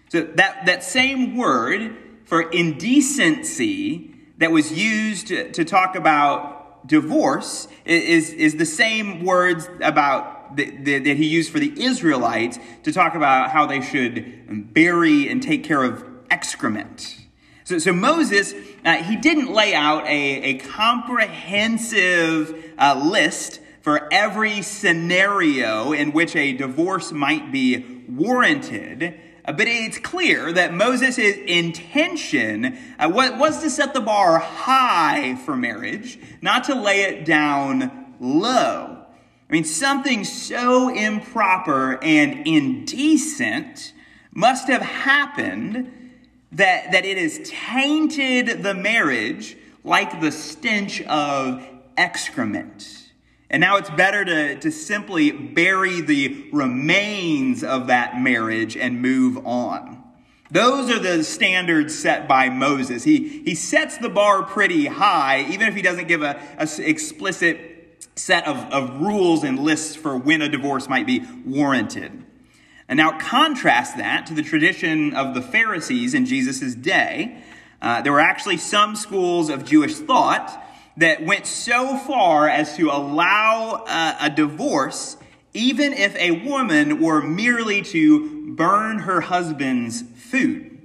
So, 0.10 0.24
that, 0.24 0.66
that 0.66 0.84
same 0.84 1.38
word 1.38 1.96
for 2.26 2.42
indecency 2.42 4.14
that 4.40 4.52
was 4.52 4.74
used 4.74 5.28
to, 5.28 5.52
to 5.52 5.64
talk 5.64 5.96
about 5.96 6.88
divorce 6.88 7.68
is, 7.86 8.32
is 8.34 8.56
the 8.56 8.66
same 8.66 9.24
words 9.24 9.70
about 9.82 10.58
that, 10.58 10.84
that, 10.86 11.06
he 11.06 11.28
used 11.28 11.52
for 11.52 11.60
the 11.60 11.72
Israelites 11.82 12.58
to 12.84 12.92
talk 12.92 13.14
about 13.16 13.52
how 13.52 13.68
they 13.68 13.82
should 13.82 14.74
bury 14.74 15.30
and 15.30 15.42
take 15.42 15.64
care 15.64 15.84
of 15.84 16.04
excrement. 16.30 17.21
So, 17.72 17.80
so 17.80 17.94
Moses, 17.94 18.54
uh, 18.84 18.98
he 18.98 19.16
didn't 19.16 19.50
lay 19.50 19.74
out 19.74 20.06
a, 20.06 20.44
a 20.44 20.58
comprehensive 20.58 22.74
uh, 22.78 23.02
list 23.02 23.62
for 23.82 24.10
every 24.12 24.62
scenario 24.62 25.94
in 25.94 26.12
which 26.12 26.36
a 26.36 26.52
divorce 26.52 27.14
might 27.14 27.50
be 27.50 28.04
warranted. 28.10 29.18
Uh, 29.46 29.54
but 29.54 29.70
it's 29.70 29.98
clear 30.00 30.52
that 30.52 30.74
Moses' 30.74 31.18
intention 31.18 32.78
uh, 33.00 33.10
was 33.10 33.62
to 33.62 33.70
set 33.70 33.94
the 33.94 34.02
bar 34.02 34.40
high 34.40 35.36
for 35.46 35.56
marriage, 35.56 36.20
not 36.42 36.66
to 36.66 36.76
lay 36.76 37.04
it 37.04 37.24
down 37.24 38.16
low. 38.20 38.98
I 39.50 39.54
mean, 39.54 39.64
something 39.64 40.26
so 40.26 40.94
improper 40.94 42.04
and 42.04 42.46
indecent 42.46 43.94
must 44.34 44.68
have 44.68 44.82
happened 44.82 46.00
that, 46.54 46.92
that 46.92 47.06
it 47.06 47.18
has 47.18 47.40
tainted 47.44 48.64
the 48.64 48.74
marriage 48.74 49.58
like 49.84 50.22
the 50.22 50.32
stench 50.32 51.02
of 51.04 51.66
excrement. 51.98 52.98
And 53.50 53.60
now 53.62 53.78
it's 53.78 53.90
better 53.90 54.24
to, 54.24 54.60
to 54.60 54.72
simply 54.72 55.32
bury 55.32 56.02
the 56.02 56.50
remains 56.54 57.64
of 57.64 57.88
that 57.88 58.20
marriage 58.20 58.78
and 58.78 59.02
move 59.02 59.46
on. 59.46 60.04
Those 60.50 60.90
are 60.90 61.00
the 61.00 61.24
standards 61.24 61.98
set 61.98 62.28
by 62.28 62.50
Moses. 62.50 63.04
He, 63.04 63.42
he 63.44 63.56
sets 63.56 63.98
the 63.98 64.10
bar 64.10 64.44
pretty 64.44 64.86
high, 64.86 65.46
even 65.50 65.68
if 65.68 65.76
he 65.76 65.82
doesn't 65.82 66.08
give 66.08 66.22
a, 66.22 66.42
a 66.58 66.68
explicit 66.80 68.06
set 68.16 68.46
of, 68.48 68.58
of 68.74 69.02
rules 69.02 69.44
and 69.44 69.60
lists 69.60 69.96
for 69.96 70.18
when 70.18 70.42
a 70.42 70.50
divorce 70.50 70.90
might 70.90 71.08
be 71.08 71.26
warranted. 71.46 72.26
And 72.92 72.98
now 72.98 73.18
contrast 73.18 73.96
that 73.96 74.26
to 74.26 74.34
the 74.34 74.44
tradition 74.44 75.14
of 75.14 75.34
the 75.34 75.42
Pharisees 75.42 76.14
in 76.14 76.26
Jesus' 76.26 76.76
day. 76.76 77.42
Uh, 77.82 78.02
there 78.02 78.12
were 78.12 78.20
actually 78.20 78.58
some 78.58 78.98
schools 78.98 79.50
of 79.50 79.64
Jewish 79.64 79.96
thought 79.96 80.62
that 80.98 81.26
went 81.26 81.46
so 81.46 81.96
far 81.96 82.50
as 82.50 82.76
to 82.76 82.90
allow 82.90 83.86
uh, 83.88 84.18
a 84.20 84.30
divorce 84.30 85.16
even 85.54 85.94
if 85.94 86.14
a 86.18 86.32
woman 86.46 87.00
were 87.02 87.22
merely 87.22 87.82
to 87.82 88.54
burn 88.56 89.00
her 89.00 89.22
husband's 89.22 90.02
food. 90.02 90.78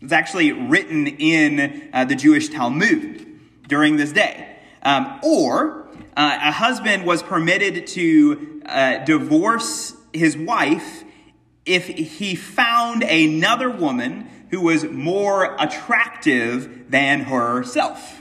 It's 0.00 0.12
actually 0.12 0.50
written 0.50 1.06
in 1.06 1.90
uh, 1.92 2.04
the 2.06 2.16
Jewish 2.16 2.48
Talmud 2.48 3.38
during 3.68 3.96
this 3.96 4.10
day. 4.10 4.56
Um, 4.82 5.20
or 5.22 5.86
uh, 6.16 6.38
a 6.42 6.50
husband 6.50 7.06
was 7.06 7.22
permitted 7.22 7.86
to 7.88 8.62
uh, 8.66 8.98
divorce 9.04 9.94
his 10.12 10.36
wife 10.36 11.04
if 11.64 11.86
he 11.86 12.34
found 12.34 13.02
another 13.02 13.70
woman 13.70 14.28
who 14.50 14.60
was 14.60 14.84
more 14.84 15.56
attractive 15.58 16.90
than 16.90 17.20
herself. 17.20 18.20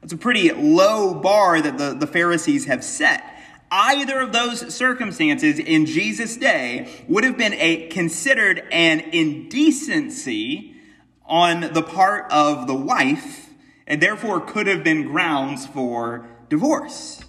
That's 0.00 0.12
a 0.12 0.16
pretty 0.16 0.50
low 0.50 1.14
bar 1.14 1.60
that 1.60 1.78
the, 1.78 1.94
the 1.94 2.06
Pharisees 2.06 2.64
have 2.64 2.82
set. 2.82 3.24
Either 3.70 4.20
of 4.20 4.32
those 4.32 4.74
circumstances 4.74 5.58
in 5.58 5.86
Jesus' 5.86 6.36
day 6.36 7.04
would 7.08 7.24
have 7.24 7.38
been 7.38 7.54
a, 7.54 7.86
considered 7.88 8.66
an 8.70 9.00
indecency 9.00 10.74
on 11.24 11.72
the 11.72 11.82
part 11.82 12.30
of 12.30 12.66
the 12.66 12.74
wife, 12.74 13.48
and 13.86 14.02
therefore 14.02 14.40
could 14.40 14.66
have 14.66 14.82
been 14.82 15.04
grounds 15.04 15.66
for 15.66 16.26
divorce. 16.48 17.24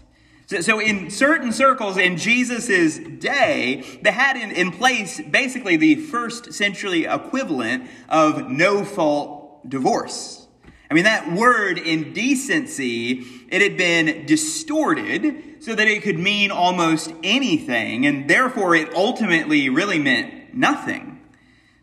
So, 0.46 0.80
in 0.80 1.10
certain 1.10 1.52
circles 1.52 1.98
in 1.98 2.18
Jesus' 2.18 2.98
day, 2.98 4.00
they 4.02 4.12
had 4.12 4.36
in, 4.36 4.52
in 4.52 4.72
place 4.72 5.22
basically 5.22 5.78
the 5.78 5.96
first 5.96 6.54
century 6.54 7.06
equivalent 7.06 7.90
of 8.10 8.50
no 8.50 8.84
fault 8.84 9.70
divorce. 9.70 10.46
I 10.92 10.94
mean, 10.94 11.06
that 11.06 11.32
word 11.34 11.78
indecency, 11.80 13.26
it 13.50 13.62
had 13.62 13.78
been 13.78 14.26
distorted 14.26 15.64
so 15.64 15.74
that 15.74 15.88
it 15.88 16.04
could 16.04 16.20
mean 16.20 16.52
almost 16.52 17.12
anything, 17.24 18.06
and 18.06 18.30
therefore 18.30 18.76
it 18.76 18.94
ultimately 18.94 19.70
really 19.70 19.98
meant 19.98 20.54
nothing. 20.54 21.22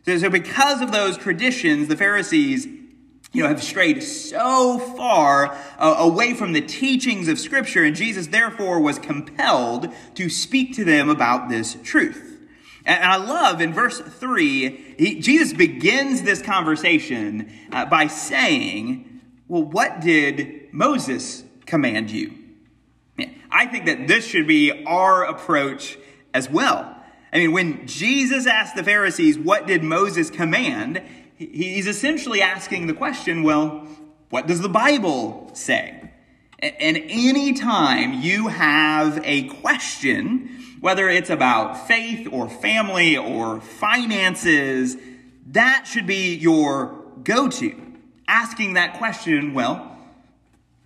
So, 0.05 0.17
so 0.17 0.29
because 0.29 0.81
of 0.81 0.91
those 0.91 1.17
traditions, 1.17 1.87
the 1.87 1.97
Pharisees 1.97 2.67
you 3.33 3.41
know, 3.41 3.47
have 3.47 3.63
strayed 3.63 4.03
so 4.03 4.77
far 4.77 5.57
uh, 5.79 5.95
away 5.99 6.33
from 6.33 6.51
the 6.53 6.61
teachings 6.61 7.27
of 7.27 7.39
Scripture, 7.39 7.83
and 7.83 7.95
Jesus 7.95 8.27
therefore 8.27 8.81
was 8.81 8.99
compelled 8.99 9.87
to 10.15 10.29
speak 10.29 10.75
to 10.75 10.83
them 10.83 11.09
about 11.09 11.49
this 11.49 11.77
truth. 11.83 12.39
And 12.85 13.03
I 13.03 13.15
love 13.17 13.61
in 13.61 13.73
verse 13.73 13.99
3, 13.99 14.95
he, 14.97 15.19
Jesus 15.19 15.53
begins 15.53 16.23
this 16.23 16.41
conversation 16.41 17.51
uh, 17.71 17.85
by 17.85 18.07
saying, 18.07 19.21
Well, 19.47 19.63
what 19.63 20.01
did 20.01 20.73
Moses 20.73 21.43
command 21.65 22.11
you? 22.11 22.33
I 23.51 23.67
think 23.67 23.85
that 23.85 24.07
this 24.07 24.25
should 24.25 24.47
be 24.47 24.83
our 24.85 25.23
approach 25.23 25.97
as 26.33 26.49
well. 26.49 26.97
I 27.31 27.37
mean, 27.37 27.51
when 27.51 27.87
Jesus 27.87 28.47
asked 28.47 28.75
the 28.75 28.83
Pharisees, 28.83 29.37
What 29.37 29.67
did 29.67 29.83
Moses 29.83 30.29
command? 30.29 31.01
He's 31.47 31.87
essentially 31.87 32.41
asking 32.41 32.87
the 32.87 32.93
question, 32.93 33.43
Well, 33.43 33.87
what 34.29 34.47
does 34.47 34.61
the 34.61 34.69
Bible 34.69 35.51
say? 35.53 35.97
And 36.59 36.97
anytime 36.97 38.21
you 38.21 38.47
have 38.47 39.19
a 39.23 39.47
question, 39.47 40.77
whether 40.79 41.09
it's 41.09 41.29
about 41.29 41.87
faith 41.87 42.27
or 42.31 42.47
family 42.47 43.17
or 43.17 43.59
finances, 43.59 44.95
that 45.47 45.87
should 45.87 46.05
be 46.05 46.35
your 46.35 47.03
go 47.23 47.49
to. 47.49 47.75
Asking 48.27 48.75
that 48.75 48.97
question, 48.99 49.53
well, 49.53 49.97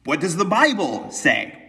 what 0.05 0.21
does 0.21 0.37
the 0.37 0.45
Bible 0.45 1.11
say? 1.11 1.61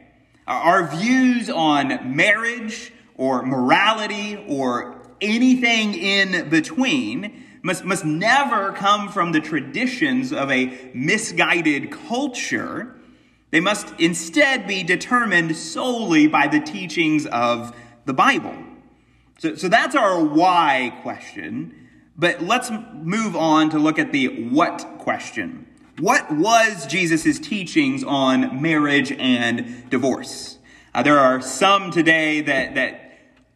Our 0.47 0.87
views 0.87 1.51
on 1.51 2.15
marriage 2.17 2.93
or 3.17 3.43
morality 3.43 4.45
or 4.49 5.03
anything 5.21 5.95
in 5.95 6.49
between 6.49 7.46
must, 7.67 7.85
must 7.85 8.05
never 8.05 8.71
come 8.71 9.09
from 9.09 9.33
the 9.33 9.41
traditions 9.41 10.33
of 10.33 10.53
a 10.53 10.91
misguided 10.95 11.91
culture. 11.91 12.95
They 13.51 13.59
must 13.59 13.93
instead 13.99 14.69
be 14.69 14.85
determined 14.85 15.57
solely 15.57 16.29
by 16.29 16.47
the 16.47 16.61
teachings 16.61 17.27
of 17.27 17.77
the 18.05 18.15
Bible. 18.15 18.55
So, 19.39 19.57
so 19.57 19.69
that's 19.69 19.97
our 19.97 20.25
why 20.25 20.97
question. 21.03 21.89
But 22.17 22.41
let's 22.41 22.71
move 22.93 23.35
on 23.35 23.71
to 23.71 23.81
look 23.81 23.99
at 23.99 24.13
the 24.13 24.49
what 24.49 24.87
question. 24.99 25.67
What 25.99 26.31
was 26.31 26.87
Jesus' 26.87 27.41
teachings 27.41 28.05
on 28.05 28.63
marriage 28.63 29.11
and 29.11 29.91
divorce? 29.91 30.59
Uh, 30.95 31.03
there 31.03 31.19
are 31.19 31.41
some 31.41 31.91
today 31.91 32.43
that, 32.43 32.77
that 32.77 33.06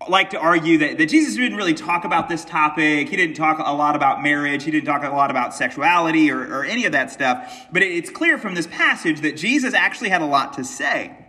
like 0.08 0.30
to 0.30 0.38
argue 0.38 0.78
that, 0.78 0.98
that 0.98 1.06
Jesus 1.06 1.36
didn't 1.36 1.58
really 1.58 1.74
talk 1.74 2.04
about 2.04 2.28
this 2.28 2.44
topic. 2.44 3.08
He 3.08 3.16
didn't 3.16 3.36
talk 3.36 3.58
a 3.58 3.74
lot 3.74 3.96
about 3.96 4.22
marriage. 4.22 4.64
He 4.64 4.70
didn't 4.70 4.86
talk 4.86 5.04
a 5.04 5.14
lot 5.14 5.30
about 5.30 5.54
sexuality 5.54 6.30
or, 6.30 6.40
or 6.40 6.64
any 6.64 6.86
of 6.86 6.92
that 6.92 7.10
stuff. 7.10 7.66
But 7.70 7.82
it, 7.82 7.92
it's 7.92 8.10
clear 8.10 8.38
from 8.38 8.54
this 8.54 8.66
passage 8.66 9.20
that 9.20 9.36
Jesus 9.36 9.74
actually 9.74 10.08
had 10.08 10.22
a 10.22 10.26
lot 10.26 10.54
to 10.54 10.64
say. 10.64 11.26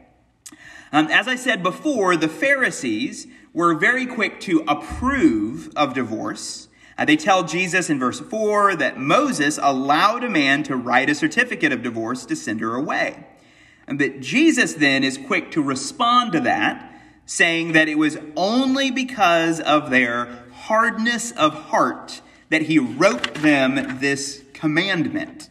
Um, 0.93 1.07
as 1.07 1.27
I 1.27 1.35
said 1.35 1.63
before, 1.63 2.15
the 2.15 2.29
Pharisees 2.29 3.27
were 3.53 3.75
very 3.75 4.05
quick 4.05 4.39
to 4.41 4.63
approve 4.67 5.69
of 5.75 5.93
divorce. 5.93 6.69
Uh, 6.97 7.05
they 7.05 7.17
tell 7.17 7.43
Jesus 7.43 7.89
in 7.89 7.99
verse 7.99 8.19
4 8.19 8.75
that 8.77 8.97
Moses 8.97 9.59
allowed 9.61 10.23
a 10.23 10.29
man 10.29 10.63
to 10.63 10.75
write 10.75 11.09
a 11.09 11.15
certificate 11.15 11.71
of 11.71 11.81
divorce 11.81 12.25
to 12.25 12.35
send 12.35 12.61
her 12.61 12.75
away. 12.75 13.25
And 13.87 13.99
that 13.99 14.21
Jesus 14.21 14.75
then 14.75 15.03
is 15.03 15.17
quick 15.17 15.51
to 15.51 15.61
respond 15.61 16.31
to 16.33 16.39
that 16.41 16.90
saying 17.25 17.73
that 17.73 17.87
it 17.87 17.97
was 17.97 18.17
only 18.35 18.91
because 18.91 19.59
of 19.59 19.89
their 19.89 20.43
hardness 20.53 21.31
of 21.31 21.53
heart 21.53 22.21
that 22.49 22.63
he 22.63 22.77
wrote 22.77 23.35
them 23.35 23.99
this 23.99 24.43
commandment. 24.53 25.49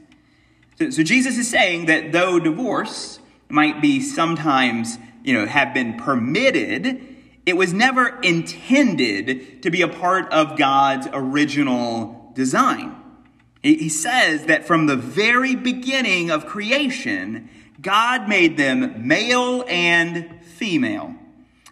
So, 0.79 0.91
so, 0.91 1.03
Jesus 1.03 1.37
is 1.39 1.49
saying 1.49 1.87
that 1.87 2.13
though 2.13 2.39
divorce 2.39 3.19
might 3.49 3.83
be 3.83 4.01
sometimes, 4.01 4.99
you 5.25 5.35
know, 5.35 5.47
have 5.47 5.75
been 5.75 5.97
permitted, 5.97 7.07
it 7.47 7.57
was 7.57 7.73
never 7.73 8.21
intended 8.21 9.63
to 9.63 9.71
be 9.71 9.83
a 9.83 9.89
part 9.89 10.33
of 10.33 10.57
God's 10.57 11.09
original 11.13 12.33
design. 12.35 12.97
He 13.63 13.89
says 13.89 14.47
that 14.47 14.67
from 14.67 14.87
the 14.87 14.97
very 14.97 15.55
beginning 15.55 16.31
of 16.31 16.47
creation, 16.47 17.51
God 17.81 18.29
made 18.29 18.57
them 18.57 19.07
male 19.07 19.65
and 19.69 20.43
female. 20.45 21.15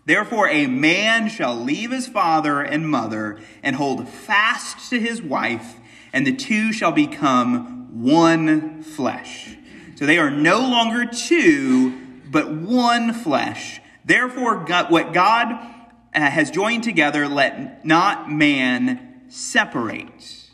Therefore, 0.09 0.49
a 0.49 0.67
man 0.67 1.29
shall 1.29 1.55
leave 1.55 1.91
his 1.91 2.09
father 2.09 2.63
and 2.63 2.89
mother 2.89 3.39
and 3.63 3.77
hold 3.77 4.09
fast 4.09 4.89
to 4.89 4.99
his 4.99 5.21
wife, 5.21 5.77
and 6.15 6.27
the 6.27 6.35
two 6.35 6.73
shall 6.73 6.93
become 6.93 8.03
one 8.03 8.83
flesh. 8.83 9.55
So 9.97 10.07
they 10.07 10.17
are 10.17 10.31
no 10.31 10.61
longer 10.61 11.05
two, 11.05 11.91
but 12.25 12.51
one 12.51 13.13
flesh. 13.13 13.83
Therefore, 14.03 14.65
what 14.89 15.13
God 15.13 15.53
uh, 15.53 16.21
has 16.21 16.51
joined 16.51 16.85
together, 16.85 17.29
let 17.29 17.85
not 17.85 18.33
man 18.33 19.25
separate. 19.29 20.47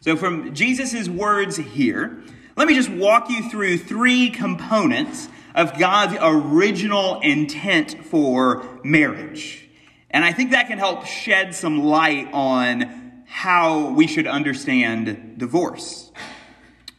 So, 0.00 0.16
from 0.16 0.54
Jesus' 0.54 1.10
words 1.10 1.58
here, 1.58 2.22
let 2.56 2.66
me 2.66 2.74
just 2.74 2.88
walk 2.88 3.28
you 3.28 3.50
through 3.50 3.76
three 3.76 4.30
components 4.30 5.28
of 5.54 5.78
God's 5.78 6.16
original 6.20 7.20
intent 7.20 8.04
for 8.04 8.80
marriage. 8.84 9.68
And 10.10 10.24
I 10.24 10.32
think 10.32 10.52
that 10.52 10.68
can 10.68 10.78
help 10.78 11.06
shed 11.06 11.54
some 11.54 11.84
light 11.84 12.28
on 12.32 13.24
how 13.26 13.90
we 13.90 14.06
should 14.06 14.26
understand 14.26 15.38
divorce. 15.38 16.10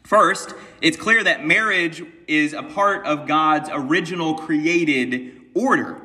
First, 0.04 0.54
it's 0.82 0.98
clear 0.98 1.24
that 1.24 1.46
marriage 1.46 2.04
is 2.28 2.54
a 2.54 2.64
part 2.64 3.06
of 3.06 3.28
God's 3.28 3.70
original 3.72 4.36
created 4.36 5.40
order. 5.54 6.02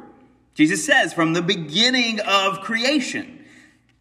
Jesus 0.54 0.84
says 0.84 1.12
from 1.12 1.32
the 1.32 1.42
beginning 1.42 2.20
of 2.20 2.60
creation, 2.60 3.44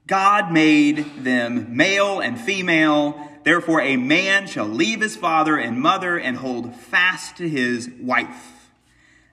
God 0.08 0.52
made 0.52 1.24
them 1.24 1.76
male 1.76 2.20
and 2.20 2.40
female. 2.40 3.30
Therefore, 3.44 3.82
a 3.82 3.98
man 3.98 4.48
shall 4.48 4.68
leave 4.68 5.02
his 5.02 5.16
father 5.16 5.58
and 5.58 5.80
mother 5.80 6.18
and 6.18 6.38
hold 6.38 6.76
fast 6.76 7.38
to 7.38 7.50
his 7.50 7.90
wife. 8.00 8.70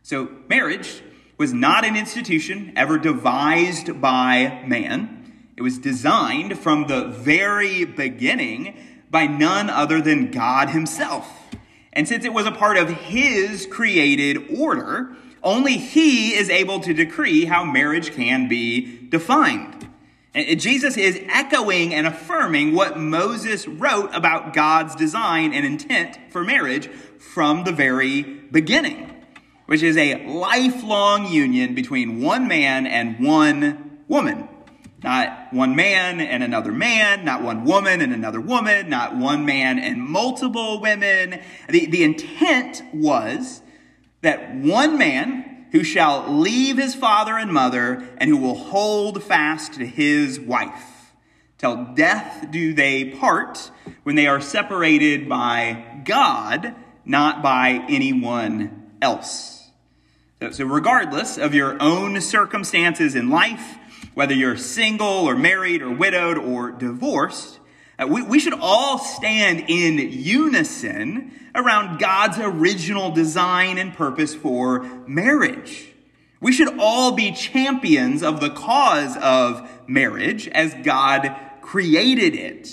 So, 0.02 0.30
marriage 0.48 1.02
was 1.38 1.52
not 1.52 1.84
an 1.84 1.96
institution 1.96 2.72
ever 2.76 2.98
devised 2.98 4.00
by 4.00 4.64
man. 4.66 5.48
It 5.56 5.62
was 5.62 5.78
designed 5.78 6.58
from 6.58 6.86
the 6.86 7.06
very 7.06 7.84
beginning 7.84 8.76
by 9.10 9.26
none 9.26 9.70
other 9.70 10.00
than 10.00 10.30
God 10.30 10.70
himself. 10.70 11.54
And 11.92 12.06
since 12.08 12.24
it 12.24 12.32
was 12.32 12.46
a 12.46 12.52
part 12.52 12.76
of 12.76 12.88
his 12.88 13.66
created 13.66 14.58
order, 14.58 15.16
only 15.42 15.76
he 15.76 16.34
is 16.34 16.50
able 16.50 16.80
to 16.80 16.94
decree 16.94 17.44
how 17.44 17.64
marriage 17.64 18.12
can 18.12 18.48
be 18.48 19.08
defined. 19.08 19.88
And 20.32 20.60
Jesus 20.60 20.96
is 20.96 21.20
echoing 21.28 21.92
and 21.92 22.06
affirming 22.06 22.74
what 22.74 22.98
Moses 22.98 23.66
wrote 23.66 24.10
about 24.14 24.54
God's 24.54 24.94
design 24.94 25.52
and 25.52 25.66
intent 25.66 26.18
for 26.30 26.44
marriage 26.44 26.88
from 27.18 27.64
the 27.64 27.72
very 27.72 28.22
beginning, 28.22 29.24
which 29.66 29.82
is 29.82 29.96
a 29.96 30.24
lifelong 30.26 31.26
union 31.26 31.74
between 31.74 32.20
one 32.20 32.46
man 32.46 32.86
and 32.86 33.18
one 33.18 34.02
woman. 34.06 34.48
Not 35.02 35.52
one 35.52 35.74
man 35.74 36.20
and 36.20 36.42
another 36.44 36.72
man, 36.72 37.24
not 37.24 37.42
one 37.42 37.64
woman 37.64 38.00
and 38.00 38.12
another 38.12 38.40
woman, 38.40 38.90
not 38.90 39.16
one 39.16 39.46
man 39.46 39.78
and 39.78 40.00
multiple 40.00 40.80
women. 40.80 41.40
The, 41.68 41.86
the 41.86 42.04
intent 42.04 42.82
was 42.92 43.62
that 44.20 44.54
one 44.54 44.98
man 44.98 45.49
who 45.72 45.84
shall 45.84 46.32
leave 46.32 46.76
his 46.76 46.94
father 46.94 47.36
and 47.36 47.52
mother, 47.52 48.08
and 48.18 48.28
who 48.28 48.36
will 48.36 48.56
hold 48.56 49.22
fast 49.22 49.74
to 49.74 49.86
his 49.86 50.38
wife. 50.40 51.12
Till 51.58 51.92
death 51.94 52.46
do 52.50 52.72
they 52.72 53.04
part 53.04 53.70
when 54.02 54.16
they 54.16 54.26
are 54.26 54.40
separated 54.40 55.28
by 55.28 56.02
God, 56.04 56.74
not 57.04 57.42
by 57.42 57.84
anyone 57.88 58.92
else. 59.02 59.68
So, 60.52 60.64
regardless 60.64 61.36
of 61.36 61.54
your 61.54 61.76
own 61.82 62.18
circumstances 62.22 63.14
in 63.14 63.28
life, 63.28 63.76
whether 64.14 64.34
you're 64.34 64.56
single 64.56 65.06
or 65.06 65.36
married 65.36 65.82
or 65.82 65.90
widowed 65.90 66.38
or 66.38 66.70
divorced, 66.70 67.59
Uh, 68.00 68.06
we, 68.06 68.22
we 68.22 68.38
should 68.38 68.54
all 68.54 68.98
stand 68.98 69.64
in 69.68 69.98
unison 69.98 71.32
around 71.54 71.98
God's 71.98 72.38
original 72.38 73.10
design 73.10 73.76
and 73.76 73.92
purpose 73.92 74.34
for 74.34 74.84
marriage. 75.06 75.88
We 76.40 76.52
should 76.52 76.78
all 76.78 77.12
be 77.12 77.32
champions 77.32 78.22
of 78.22 78.40
the 78.40 78.48
cause 78.48 79.16
of 79.18 79.68
marriage 79.86 80.48
as 80.48 80.72
God 80.82 81.36
created 81.60 82.34
it. 82.34 82.70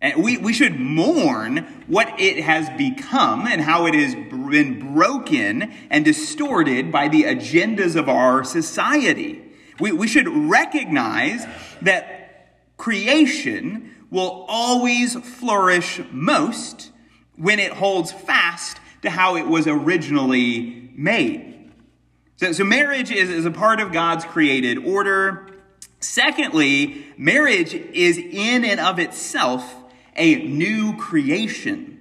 And 0.00 0.22
we, 0.22 0.36
we 0.36 0.52
should 0.52 0.78
mourn 0.78 1.84
what 1.86 2.20
it 2.20 2.44
has 2.44 2.68
become 2.70 3.46
and 3.46 3.60
how 3.60 3.86
it 3.86 3.94
has 3.94 4.14
been 4.14 4.94
broken 4.94 5.72
and 5.90 6.04
distorted 6.04 6.92
by 6.92 7.08
the 7.08 7.24
agendas 7.24 7.96
of 7.96 8.08
our 8.08 8.44
society. 8.44 9.42
We, 9.80 9.90
we 9.90 10.06
should 10.06 10.28
recognize 10.28 11.46
that 11.82 12.76
creation 12.76 13.91
will 14.12 14.44
always 14.46 15.14
flourish 15.14 16.00
most 16.12 16.90
when 17.36 17.58
it 17.58 17.72
holds 17.72 18.12
fast 18.12 18.78
to 19.00 19.08
how 19.08 19.36
it 19.36 19.46
was 19.48 19.66
originally 19.66 20.90
made. 20.94 21.72
So, 22.36 22.52
so 22.52 22.62
marriage 22.62 23.10
is, 23.10 23.30
is 23.30 23.46
a 23.46 23.50
part 23.50 23.80
of 23.80 23.90
God's 23.90 24.26
created 24.26 24.78
order. 24.78 25.48
Secondly, 25.98 27.06
marriage 27.16 27.74
is 27.74 28.18
in 28.18 28.64
and 28.66 28.78
of 28.78 28.98
itself 28.98 29.76
a 30.14 30.34
new 30.34 30.94
creation. 30.98 31.98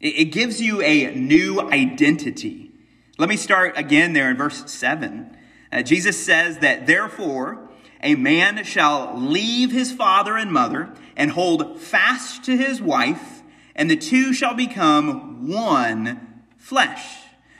It, 0.00 0.32
gives 0.32 0.60
you 0.60 0.82
a 0.82 1.14
new 1.14 1.60
identity. 1.60 2.72
Let 3.18 3.28
me 3.28 3.36
start 3.36 3.78
again 3.78 4.14
there 4.14 4.30
in 4.30 4.36
verse 4.36 4.70
7. 4.70 5.36
Uh, 5.72 5.82
Jesus 5.82 6.22
says 6.22 6.58
that 6.58 6.86
therefore, 6.86 7.65
a 8.06 8.14
man 8.14 8.62
shall 8.62 9.18
leave 9.18 9.72
his 9.72 9.90
father 9.90 10.36
and 10.36 10.52
mother 10.52 10.92
and 11.16 11.32
hold 11.32 11.80
fast 11.80 12.44
to 12.44 12.56
his 12.56 12.80
wife, 12.80 13.42
and 13.74 13.90
the 13.90 13.96
two 13.96 14.32
shall 14.32 14.54
become 14.54 15.48
one 15.48 16.44
flesh. 16.56 17.04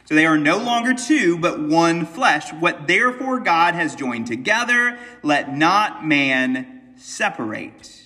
So 0.04 0.14
they 0.14 0.24
are 0.24 0.38
no 0.38 0.58
longer 0.58 0.94
two, 0.94 1.36
but 1.36 1.58
one 1.58 2.06
flesh. 2.06 2.52
What 2.52 2.86
therefore 2.86 3.40
God 3.40 3.74
has 3.74 3.96
joined 3.96 4.28
together, 4.28 4.96
let 5.24 5.52
not 5.52 6.06
man 6.06 6.92
separate. 6.96 8.04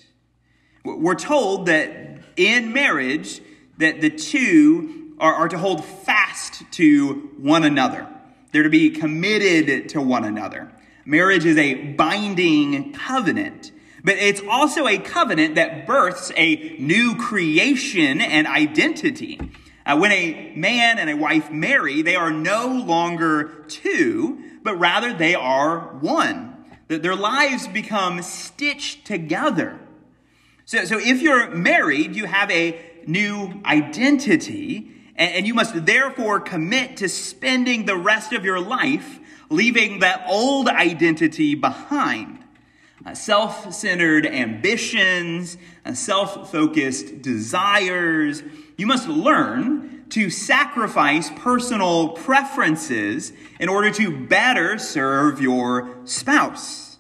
We're 0.83 1.15
told 1.15 1.67
that 1.67 2.23
in 2.37 2.73
marriage, 2.73 3.43
that 3.77 4.01
the 4.01 4.09
two 4.09 5.15
are, 5.19 5.35
are 5.35 5.49
to 5.49 5.59
hold 5.59 5.85
fast 5.85 6.63
to 6.73 7.31
one 7.37 7.65
another. 7.65 8.09
They're 8.51 8.63
to 8.63 8.71
be 8.71 8.89
committed 8.89 9.91
to 9.91 10.01
one 10.01 10.25
another. 10.25 10.73
Marriage 11.11 11.45
is 11.45 11.59
a 11.59 11.75
binding 11.75 12.93
covenant, 12.93 13.73
but 14.05 14.15
it's 14.15 14.41
also 14.49 14.87
a 14.87 14.97
covenant 14.97 15.57
that 15.57 15.85
births 15.85 16.31
a 16.37 16.77
new 16.79 17.17
creation 17.17 18.21
and 18.21 18.47
identity. 18.47 19.41
Uh, 19.85 19.99
when 19.99 20.13
a 20.13 20.53
man 20.55 21.01
and 21.01 21.11
a 21.11 21.17
wife 21.17 21.51
marry, 21.51 22.01
they 22.03 22.15
are 22.15 22.31
no 22.31 22.69
longer 22.69 23.65
two, 23.67 24.41
but 24.63 24.79
rather 24.79 25.13
they 25.13 25.35
are 25.35 25.81
one. 25.97 26.65
Their 26.87 27.17
lives 27.17 27.67
become 27.67 28.23
stitched 28.23 29.05
together. 29.05 29.81
So, 30.65 30.85
so 30.85 31.01
if 31.01 31.23
you're 31.23 31.51
married, 31.51 32.15
you 32.15 32.27
have 32.27 32.53
a 32.53 32.81
new 33.09 33.61
identity, 33.65 34.93
and, 35.17 35.35
and 35.35 35.45
you 35.45 35.55
must 35.55 35.87
therefore 35.87 36.39
commit 36.39 36.99
to 36.99 37.09
spending 37.09 37.87
the 37.87 37.97
rest 37.97 38.33
of 38.33 38.45
your 38.45 38.61
life 38.61 39.19
leaving 39.51 39.99
that 39.99 40.25
old 40.27 40.69
identity 40.69 41.55
behind. 41.55 42.39
Uh, 43.05 43.15
self 43.15 43.73
centered 43.73 44.27
ambitions, 44.27 45.57
uh, 45.85 45.95
self 45.95 46.51
focused 46.51 47.23
desires, 47.23 48.43
you 48.77 48.87
must 48.87 49.09
learn 49.09 50.05
to 50.11 50.29
sacrifice 50.29 51.31
personal 51.37 52.11
preferences 52.11 53.33
in 53.59 53.69
order 53.69 53.91
to 53.91 54.27
better 54.27 54.77
serve 54.79 55.41
your 55.41 55.97
spouse. 56.05 56.99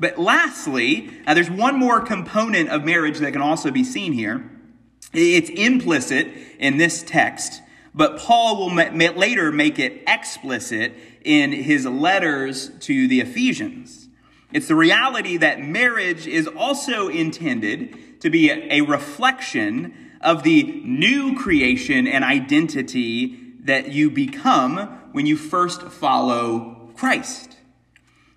But 0.00 0.18
lastly, 0.18 1.10
uh, 1.26 1.34
there's 1.34 1.50
one 1.50 1.78
more 1.78 2.00
component 2.00 2.70
of 2.70 2.84
marriage 2.84 3.18
that 3.18 3.32
can 3.32 3.42
also 3.42 3.70
be 3.70 3.84
seen 3.84 4.12
here. 4.12 4.50
It's 5.12 5.50
implicit 5.50 6.28
in 6.58 6.78
this 6.78 7.02
text, 7.02 7.62
but 7.94 8.18
Paul 8.18 8.58
will 8.58 8.70
ma- 8.70 9.12
later 9.16 9.52
make 9.52 9.78
it 9.78 10.02
explicit 10.06 10.94
in 11.24 11.52
his 11.52 11.86
letters 11.86 12.70
to 12.80 13.06
the 13.08 13.20
Ephesians. 13.20 14.08
It's 14.52 14.68
the 14.68 14.74
reality 14.74 15.36
that 15.38 15.60
marriage 15.60 16.26
is 16.26 16.46
also 16.46 17.08
intended 17.08 18.20
to 18.20 18.30
be 18.30 18.50
a, 18.50 18.78
a 18.78 18.80
reflection 18.82 19.94
of 20.20 20.42
the 20.42 20.62
new 20.84 21.36
creation 21.36 22.06
and 22.06 22.24
identity 22.24 23.38
that 23.64 23.92
you 23.92 24.10
become 24.10 24.78
when 25.12 25.26
you 25.26 25.36
first 25.36 25.82
follow 25.82 26.90
Christ. 26.96 27.56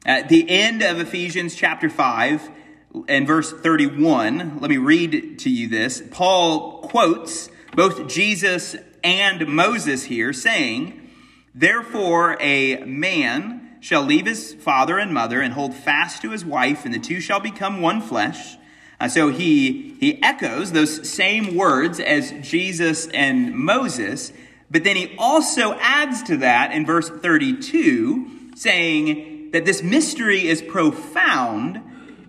At 0.06 0.30
the 0.30 0.50
end 0.50 0.82
of 0.82 1.00
Ephesians 1.00 1.56
chapter 1.56 1.90
5 1.90 2.50
and 3.08 3.28
verse 3.28 3.52
31, 3.52 4.60
let 4.60 4.70
me 4.70 4.78
read 4.78 5.40
to 5.40 5.50
you 5.50 5.68
this. 5.68 6.02
Paul 6.12 6.82
quotes 6.82 7.50
both 7.76 8.08
Jesus 8.08 8.76
and 9.06 9.48
Moses 9.48 10.06
here, 10.06 10.34
saying, 10.34 11.00
Therefore, 11.54 12.38
a 12.42 12.84
man 12.86 13.78
shall 13.80 14.02
leave 14.02 14.26
his 14.26 14.56
father 14.56 14.98
and 14.98 15.14
mother 15.14 15.42
and 15.42 15.54
hold 15.54 15.76
fast 15.76 16.24
to 16.24 16.32
his 16.32 16.44
wife, 16.44 16.86
and 16.86 16.94
the 16.94 17.00
two 17.00 17.22
shall 17.22 17.40
become 17.40 17.82
one 17.82 18.02
flesh. 18.02 18.58
Uh, 19.00 19.08
so 19.08 19.30
he, 19.30 19.96
he 20.00 20.22
echoes 20.24 20.72
those 20.72 21.08
same 21.08 21.56
words 21.56 22.00
as 22.00 22.34
Jesus 22.42 23.08
and 23.10 23.54
Moses, 23.54 24.34
but 24.72 24.84
then 24.84 24.96
he 24.96 25.16
also 25.20 25.74
adds 25.76 26.24
to 26.24 26.38
that 26.38 26.72
in 26.72 26.84
verse 26.84 27.08
32, 27.08 28.56
saying 28.56 29.52
that 29.52 29.66
this 29.66 29.84
mystery 29.84 30.48
is 30.48 30.64
profound, 30.64 31.80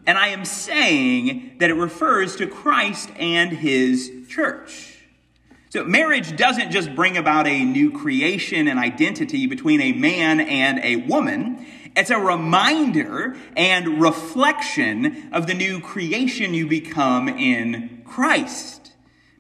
and 0.07 0.19
I 0.19 0.29
am 0.29 0.45
saying 0.45 1.57
that 1.59 1.71
it 1.71 1.75
refers 1.75 2.37
to 2.37 2.47
Christ 2.47 3.11
and 3.19 3.51
his 3.51 4.13
church. 4.29 4.96
So, 5.69 5.85
marriage 5.85 6.37
doesn't 6.37 6.71
just 6.71 6.95
bring 6.95 7.17
about 7.17 7.49
a 7.49 7.65
new 7.65 7.91
creation 7.91 8.69
and 8.69 8.79
identity 8.79 9.49
between 9.49 9.81
a 9.81 9.93
man 9.93 10.39
and 10.39 10.79
a 10.79 10.97
woman. 10.97 11.67
It's 11.97 12.11
a 12.11 12.19
reminder 12.19 13.37
and 13.57 14.01
reflection 14.01 15.31
of 15.33 15.49
the 15.49 15.55
new 15.55 15.81
creation 15.81 16.55
you 16.55 16.69
become 16.69 17.29
in 17.29 18.03
Christ. 18.05 18.93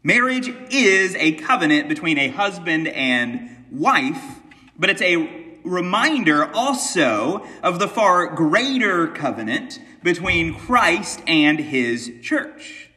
Marriage 0.03 0.53
is 0.71 1.15
a 1.15 1.33
covenant 1.33 1.89
between 1.89 2.19
a 2.19 2.29
husband 2.29 2.89
and 2.89 3.65
wife, 3.71 4.41
but 4.77 4.91
it's 4.91 5.03
a 5.03 5.55
reminder 5.63 6.53
also 6.55 7.47
of 7.63 7.79
the 7.79 7.89
far 7.89 8.35
greater 8.35 9.07
covenant 9.09 9.79
between 10.03 10.55
Christ 10.55 11.23
and 11.29 11.59
his 11.59 12.11
church. 12.21 12.91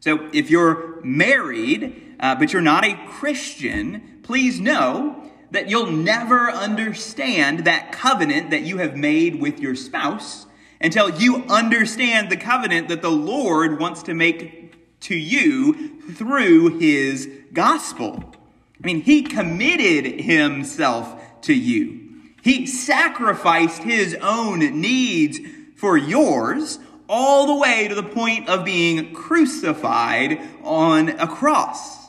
So 0.00 0.30
if 0.32 0.50
you're 0.50 1.00
married, 1.02 2.09
uh, 2.20 2.34
but 2.36 2.52
you're 2.52 2.62
not 2.62 2.84
a 2.84 2.94
Christian, 3.08 4.20
please 4.22 4.60
know 4.60 5.28
that 5.50 5.68
you'll 5.68 5.90
never 5.90 6.50
understand 6.50 7.64
that 7.64 7.90
covenant 7.90 8.50
that 8.50 8.62
you 8.62 8.78
have 8.78 8.96
made 8.96 9.40
with 9.40 9.58
your 9.58 9.74
spouse 9.74 10.46
until 10.80 11.10
you 11.10 11.44
understand 11.48 12.30
the 12.30 12.36
covenant 12.36 12.88
that 12.88 13.02
the 13.02 13.10
Lord 13.10 13.80
wants 13.80 14.02
to 14.04 14.14
make 14.14 15.00
to 15.00 15.14
you 15.14 16.00
through 16.12 16.78
his 16.78 17.28
gospel. 17.52 18.34
I 18.82 18.86
mean, 18.86 19.02
he 19.02 19.22
committed 19.22 20.20
himself 20.20 21.40
to 21.42 21.54
you. 21.54 22.08
He 22.42 22.66
sacrificed 22.66 23.82
his 23.82 24.16
own 24.20 24.60
needs 24.80 25.38
for 25.76 25.96
yours 25.96 26.78
all 27.08 27.46
the 27.46 27.56
way 27.56 27.88
to 27.88 27.94
the 27.94 28.02
point 28.02 28.48
of 28.48 28.64
being 28.64 29.12
crucified 29.12 30.40
on 30.62 31.08
a 31.08 31.26
cross. 31.26 31.99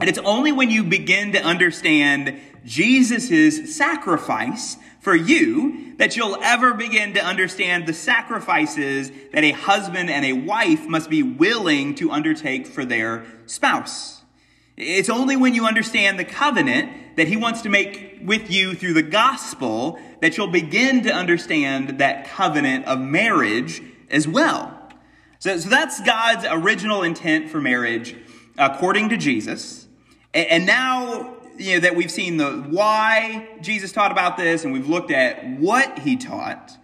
And 0.00 0.08
it's 0.08 0.18
only 0.18 0.52
when 0.52 0.70
you 0.70 0.84
begin 0.84 1.32
to 1.32 1.42
understand 1.42 2.40
Jesus' 2.64 3.76
sacrifice 3.76 4.76
for 5.00 5.16
you 5.16 5.96
that 5.96 6.16
you'll 6.16 6.38
ever 6.42 6.74
begin 6.74 7.14
to 7.14 7.24
understand 7.24 7.86
the 7.86 7.92
sacrifices 7.92 9.10
that 9.32 9.42
a 9.42 9.50
husband 9.50 10.10
and 10.10 10.24
a 10.24 10.34
wife 10.34 10.86
must 10.86 11.10
be 11.10 11.22
willing 11.22 11.94
to 11.96 12.10
undertake 12.10 12.66
for 12.66 12.84
their 12.84 13.24
spouse. 13.46 14.22
It's 14.76 15.10
only 15.10 15.36
when 15.36 15.54
you 15.54 15.66
understand 15.66 16.18
the 16.18 16.24
covenant 16.24 17.16
that 17.16 17.26
he 17.26 17.36
wants 17.36 17.62
to 17.62 17.68
make 17.68 18.20
with 18.22 18.48
you 18.48 18.74
through 18.74 18.92
the 18.92 19.02
gospel 19.02 19.98
that 20.20 20.36
you'll 20.36 20.46
begin 20.46 21.02
to 21.02 21.12
understand 21.12 21.98
that 21.98 22.28
covenant 22.28 22.84
of 22.84 23.00
marriage 23.00 23.82
as 24.08 24.28
well. 24.28 24.74
So, 25.40 25.56
so 25.58 25.68
that's 25.68 26.00
God's 26.02 26.46
original 26.48 27.02
intent 27.02 27.50
for 27.50 27.60
marriage 27.60 28.14
according 28.56 29.08
to 29.08 29.16
Jesus. 29.16 29.87
And 30.34 30.66
now, 30.66 31.34
you 31.56 31.74
know, 31.74 31.80
that 31.80 31.96
we've 31.96 32.10
seen 32.10 32.36
the 32.36 32.52
why 32.68 33.48
Jesus 33.60 33.92
taught 33.92 34.12
about 34.12 34.36
this 34.36 34.64
and 34.64 34.72
we've 34.72 34.88
looked 34.88 35.10
at 35.10 35.46
what 35.58 36.00
he 36.00 36.16
taught, 36.16 36.76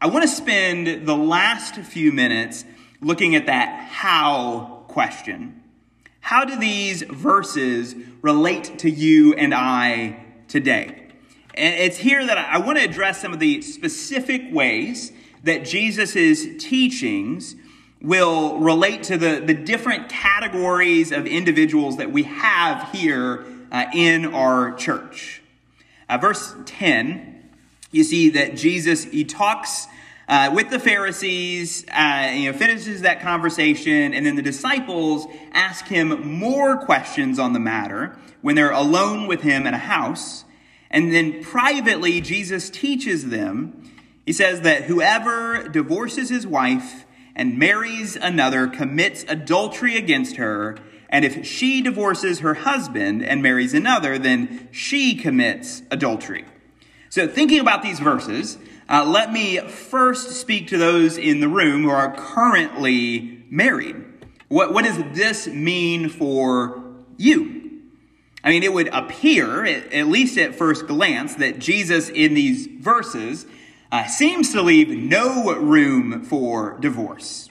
I 0.00 0.08
want 0.08 0.22
to 0.22 0.28
spend 0.28 1.06
the 1.06 1.16
last 1.16 1.76
few 1.76 2.12
minutes 2.12 2.64
looking 3.00 3.34
at 3.34 3.46
that 3.46 3.88
how 3.88 4.84
question. 4.88 5.62
How 6.20 6.44
do 6.44 6.58
these 6.58 7.02
verses 7.02 7.94
relate 8.20 8.78
to 8.80 8.90
you 8.90 9.34
and 9.34 9.54
I 9.54 10.24
today? 10.48 11.08
And 11.54 11.74
it's 11.74 11.96
here 11.96 12.24
that 12.26 12.38
I 12.38 12.58
want 12.58 12.78
to 12.78 12.84
address 12.84 13.20
some 13.20 13.32
of 13.32 13.40
the 13.40 13.62
specific 13.62 14.42
ways 14.52 15.12
that 15.44 15.64
Jesus' 15.64 16.44
teachings 16.58 17.56
will 18.00 18.58
relate 18.58 19.02
to 19.04 19.16
the, 19.16 19.42
the 19.44 19.54
different 19.54 20.08
categories 20.08 21.10
of 21.10 21.26
individuals 21.26 21.96
that 21.96 22.12
we 22.12 22.22
have 22.24 22.90
here 22.92 23.44
uh, 23.72 23.86
in 23.92 24.26
our 24.34 24.74
church. 24.74 25.42
Uh, 26.08 26.18
verse 26.18 26.54
10, 26.66 27.50
you 27.90 28.04
see 28.04 28.30
that 28.30 28.56
Jesus, 28.56 29.04
he 29.04 29.24
talks 29.24 29.86
uh, 30.28 30.50
with 30.54 30.70
the 30.70 30.78
Pharisees, 30.78 31.86
uh, 31.88 32.30
you 32.34 32.52
know, 32.52 32.56
finishes 32.56 33.00
that 33.00 33.20
conversation, 33.20 34.14
and 34.14 34.26
then 34.26 34.36
the 34.36 34.42
disciples 34.42 35.26
ask 35.52 35.86
him 35.86 36.38
more 36.38 36.76
questions 36.76 37.38
on 37.38 37.52
the 37.54 37.60
matter 37.60 38.16
when 38.42 38.54
they're 38.54 38.70
alone 38.70 39.26
with 39.26 39.40
him 39.40 39.66
in 39.66 39.74
a 39.74 39.78
house. 39.78 40.44
And 40.90 41.12
then 41.12 41.42
privately, 41.42 42.20
Jesus 42.20 42.70
teaches 42.70 43.28
them. 43.28 43.90
He 44.24 44.32
says 44.32 44.60
that 44.60 44.84
whoever 44.84 45.66
divorces 45.68 46.28
his 46.28 46.46
wife 46.46 47.06
and 47.38 47.56
marries 47.56 48.16
another 48.16 48.66
commits 48.66 49.24
adultery 49.28 49.96
against 49.96 50.36
her. 50.36 50.76
And 51.08 51.24
if 51.24 51.46
she 51.46 51.80
divorces 51.80 52.40
her 52.40 52.54
husband 52.54 53.24
and 53.24 53.42
marries 53.42 53.72
another, 53.72 54.18
then 54.18 54.68
she 54.72 55.14
commits 55.14 55.82
adultery. 55.90 56.44
So, 57.08 57.26
thinking 57.26 57.60
about 57.60 57.82
these 57.82 58.00
verses, 58.00 58.58
uh, 58.90 59.04
let 59.06 59.32
me 59.32 59.58
first 59.60 60.32
speak 60.32 60.68
to 60.68 60.76
those 60.76 61.16
in 61.16 61.40
the 61.40 61.48
room 61.48 61.84
who 61.84 61.90
are 61.90 62.14
currently 62.14 63.44
married. 63.48 64.04
What, 64.48 64.74
what 64.74 64.84
does 64.84 64.98
this 65.16 65.46
mean 65.46 66.10
for 66.10 66.82
you? 67.16 67.80
I 68.44 68.50
mean, 68.50 68.62
it 68.62 68.72
would 68.72 68.88
appear, 68.88 69.64
at 69.64 70.06
least 70.06 70.38
at 70.38 70.54
first 70.54 70.86
glance, 70.86 71.36
that 71.36 71.58
Jesus 71.58 72.08
in 72.08 72.34
these 72.34 72.66
verses 72.66 73.46
uh, 73.90 74.06
seems 74.06 74.52
to 74.52 74.62
leave 74.62 74.88
no 74.90 75.54
room 75.54 76.22
for 76.24 76.78
divorce. 76.78 77.48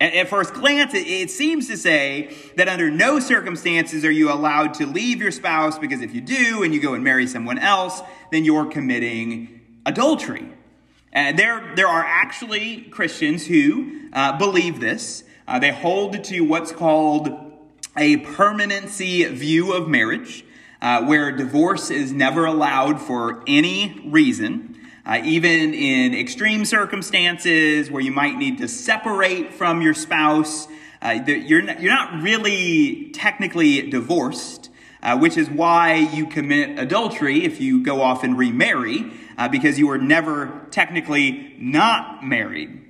At, 0.00 0.14
at 0.14 0.28
first 0.28 0.54
glance, 0.54 0.94
it, 0.94 1.06
it 1.06 1.30
seems 1.30 1.68
to 1.68 1.76
say 1.76 2.34
that 2.56 2.68
under 2.68 2.90
no 2.90 3.20
circumstances 3.20 4.04
are 4.04 4.10
you 4.10 4.32
allowed 4.32 4.74
to 4.74 4.86
leave 4.86 5.20
your 5.20 5.30
spouse 5.30 5.78
because 5.78 6.00
if 6.00 6.14
you 6.14 6.20
do 6.20 6.62
and 6.62 6.74
you 6.74 6.80
go 6.80 6.94
and 6.94 7.04
marry 7.04 7.26
someone 7.26 7.58
else, 7.58 8.02
then 8.30 8.44
you're 8.44 8.66
committing 8.66 9.60
adultery. 9.86 10.48
And 11.12 11.38
there, 11.38 11.72
there 11.74 11.88
are 11.88 12.04
actually 12.04 12.82
Christians 12.82 13.46
who 13.46 14.08
uh, 14.12 14.38
believe 14.38 14.80
this. 14.80 15.24
Uh, 15.46 15.58
they 15.58 15.72
hold 15.72 16.22
to 16.24 16.40
what's 16.42 16.72
called 16.72 17.50
a 17.96 18.18
permanency 18.18 19.24
view 19.24 19.72
of 19.72 19.88
marriage, 19.88 20.44
uh, 20.80 21.04
where 21.04 21.32
divorce 21.32 21.90
is 21.90 22.12
never 22.12 22.44
allowed 22.44 23.00
for 23.00 23.42
any 23.48 24.00
reason, 24.06 24.69
uh, 25.10 25.20
even 25.24 25.74
in 25.74 26.14
extreme 26.14 26.64
circumstances 26.64 27.90
where 27.90 28.00
you 28.00 28.12
might 28.12 28.36
need 28.36 28.58
to 28.58 28.68
separate 28.68 29.52
from 29.52 29.82
your 29.82 29.92
spouse. 29.92 30.68
Uh, 31.02 31.18
you're, 31.26 31.62
not, 31.62 31.80
you're 31.80 31.92
not 31.92 32.22
really 32.22 33.10
technically 33.10 33.90
divorced, 33.90 34.70
uh, 35.02 35.18
which 35.18 35.36
is 35.36 35.50
why 35.50 35.96
you 35.96 36.28
commit 36.28 36.78
adultery 36.78 37.42
if 37.44 37.60
you 37.60 37.82
go 37.82 38.00
off 38.00 38.22
and 38.22 38.38
remarry, 38.38 39.10
uh, 39.36 39.48
because 39.48 39.80
you 39.80 39.88
were 39.88 39.98
never 39.98 40.64
technically 40.70 41.56
not 41.58 42.24
married. 42.24 42.80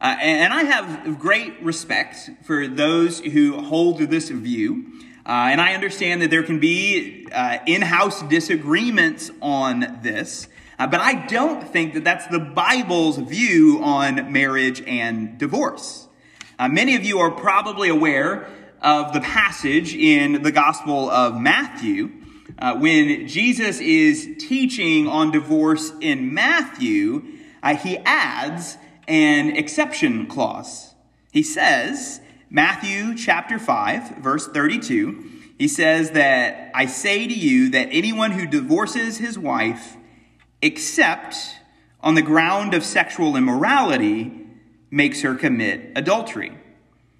Uh, 0.00 0.16
and 0.22 0.54
I 0.54 0.62
have 0.62 1.18
great 1.18 1.60
respect 1.60 2.30
for 2.44 2.66
those 2.66 3.20
who 3.20 3.60
hold 3.60 3.98
this 3.98 4.30
view. 4.30 4.86
Uh, 5.26 5.50
and 5.50 5.60
I 5.60 5.74
understand 5.74 6.22
that 6.22 6.30
there 6.30 6.44
can 6.44 6.60
be 6.60 7.28
in 7.66 7.82
house 7.82 8.22
disagreements 8.22 9.30
on 9.42 9.98
this. 10.02 10.48
Uh, 10.78 10.86
but 10.86 11.00
I 11.00 11.26
don't 11.26 11.66
think 11.66 11.94
that 11.94 12.04
that's 12.04 12.26
the 12.28 12.38
Bible's 12.38 13.18
view 13.18 13.80
on 13.82 14.32
marriage 14.32 14.80
and 14.86 15.36
divorce. 15.36 16.06
Uh, 16.58 16.68
many 16.68 16.94
of 16.94 17.04
you 17.04 17.18
are 17.18 17.30
probably 17.30 17.88
aware 17.88 18.48
of 18.80 19.12
the 19.12 19.20
passage 19.20 19.94
in 19.94 20.42
the 20.42 20.52
Gospel 20.52 21.10
of 21.10 21.40
Matthew 21.40 22.10
uh, 22.58 22.76
when 22.76 23.26
Jesus 23.26 23.80
is 23.80 24.36
teaching 24.38 25.08
on 25.08 25.32
divorce 25.32 25.92
in 26.00 26.32
Matthew. 26.32 27.24
he 27.82 27.98
adds, 27.98 28.76
an 29.08 29.56
exception 29.56 30.26
clause. 30.26 30.94
He 31.32 31.42
says, 31.42 32.20
Matthew 32.50 33.16
chapter 33.16 33.58
5, 33.58 34.18
verse 34.18 34.46
32, 34.46 35.30
he 35.58 35.66
says 35.66 36.12
that 36.12 36.70
I 36.74 36.86
say 36.86 37.26
to 37.26 37.34
you 37.34 37.70
that 37.70 37.88
anyone 37.90 38.32
who 38.32 38.46
divorces 38.46 39.18
his 39.18 39.38
wife, 39.38 39.96
except 40.62 41.36
on 42.00 42.14
the 42.14 42.22
ground 42.22 42.74
of 42.74 42.84
sexual 42.84 43.36
immorality, 43.36 44.46
makes 44.90 45.22
her 45.22 45.34
commit 45.34 45.92
adultery. 45.96 46.52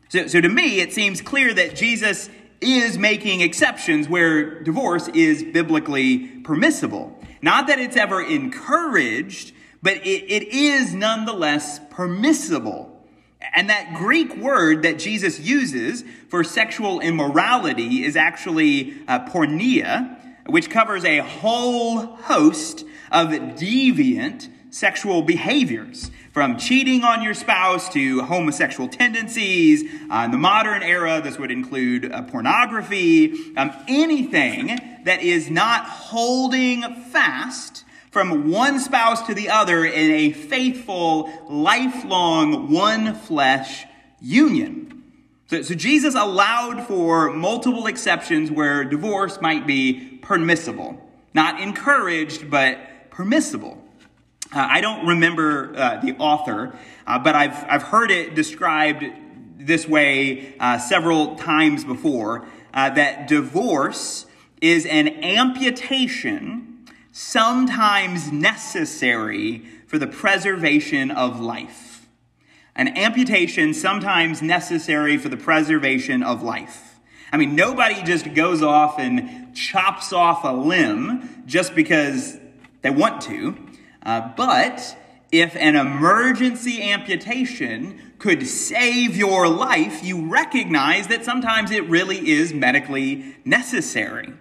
So, 0.08 0.26
so 0.26 0.40
to 0.40 0.48
me, 0.48 0.80
it 0.80 0.92
seems 0.92 1.20
clear 1.20 1.52
that 1.52 1.76
Jesus 1.76 2.30
is 2.60 2.98
making 2.98 3.40
exceptions 3.40 4.08
where 4.08 4.62
divorce 4.62 5.08
is 5.08 5.44
biblically 5.44 6.28
permissible. 6.42 7.18
Not 7.42 7.66
that 7.68 7.78
it's 7.78 7.96
ever 7.96 8.22
encouraged, 8.22 9.52
but 9.82 9.96
it, 9.98 10.24
it 10.30 10.48
is 10.48 10.94
nonetheless 10.94 11.80
permissible. 11.90 12.94
And 13.54 13.70
that 13.70 13.94
Greek 13.94 14.36
word 14.36 14.82
that 14.82 14.98
Jesus 14.98 15.38
uses 15.38 16.04
for 16.28 16.42
sexual 16.42 17.00
immorality 17.00 18.04
is 18.04 18.16
actually 18.16 18.96
uh, 19.06 19.26
porneia, 19.26 20.16
which 20.46 20.70
covers 20.70 21.04
a 21.04 21.18
whole 21.18 22.00
host 22.00 22.84
of 23.10 23.28
deviant 23.28 24.48
sexual 24.70 25.22
behaviors, 25.22 26.10
from 26.32 26.58
cheating 26.58 27.02
on 27.02 27.22
your 27.22 27.34
spouse 27.34 27.88
to 27.88 28.22
homosexual 28.22 28.88
tendencies. 28.88 29.82
Uh, 30.10 30.22
in 30.26 30.30
the 30.30 30.38
modern 30.38 30.82
era, 30.82 31.20
this 31.22 31.38
would 31.38 31.50
include 31.50 32.12
uh, 32.12 32.22
pornography, 32.22 33.56
um, 33.56 33.72
anything 33.88 34.78
that 35.04 35.22
is 35.22 35.50
not 35.50 35.84
holding 35.86 36.82
fast 37.06 37.84
from 38.10 38.50
one 38.50 38.78
spouse 38.78 39.26
to 39.26 39.34
the 39.34 39.48
other 39.48 39.84
in 39.84 40.10
a 40.10 40.32
faithful, 40.32 41.30
lifelong, 41.48 42.72
one 42.72 43.14
flesh 43.14 43.86
union. 44.20 45.02
So, 45.46 45.62
so, 45.62 45.74
Jesus 45.74 46.14
allowed 46.14 46.86
for 46.86 47.32
multiple 47.32 47.86
exceptions 47.86 48.50
where 48.50 48.84
divorce 48.84 49.40
might 49.40 49.66
be 49.66 50.18
permissible. 50.20 51.02
Not 51.32 51.60
encouraged, 51.60 52.50
but 52.50 52.78
permissible. 53.18 53.76
Uh, 54.54 54.64
I 54.70 54.80
don't 54.80 55.04
remember 55.04 55.72
uh, 55.76 56.00
the 56.00 56.14
author, 56.18 56.78
uh, 57.04 57.18
but 57.18 57.34
I've, 57.34 57.64
I've 57.68 57.82
heard 57.82 58.12
it 58.12 58.36
described 58.36 59.04
this 59.56 59.88
way 59.88 60.54
uh, 60.60 60.78
several 60.78 61.34
times 61.34 61.84
before 61.84 62.46
uh, 62.72 62.90
that 62.90 63.26
divorce 63.26 64.26
is 64.62 64.86
an 64.86 65.08
amputation 65.24 66.86
sometimes 67.10 68.30
necessary 68.30 69.64
for 69.88 69.98
the 69.98 70.06
preservation 70.06 71.10
of 71.10 71.40
life. 71.40 72.06
An 72.76 72.96
amputation 72.96 73.74
sometimes 73.74 74.42
necessary 74.42 75.18
for 75.18 75.28
the 75.28 75.36
preservation 75.36 76.22
of 76.22 76.40
life. 76.40 77.00
I 77.32 77.36
mean, 77.36 77.56
nobody 77.56 78.00
just 78.04 78.32
goes 78.32 78.62
off 78.62 79.00
and 79.00 79.56
chops 79.56 80.12
off 80.12 80.44
a 80.44 80.52
limb 80.52 81.42
just 81.46 81.74
because 81.74 82.38
they 82.82 82.90
want 82.90 83.20
to. 83.22 83.56
Uh, 84.04 84.32
but 84.36 84.96
if 85.30 85.54
an 85.56 85.76
emergency 85.76 86.82
amputation 86.82 88.00
could 88.18 88.46
save 88.46 89.16
your 89.16 89.46
life, 89.48 90.02
you 90.02 90.28
recognize 90.28 91.08
that 91.08 91.24
sometimes 91.24 91.70
it 91.70 91.88
really 91.88 92.30
is 92.30 92.52
medically 92.52 93.36
necessary. 93.44 94.32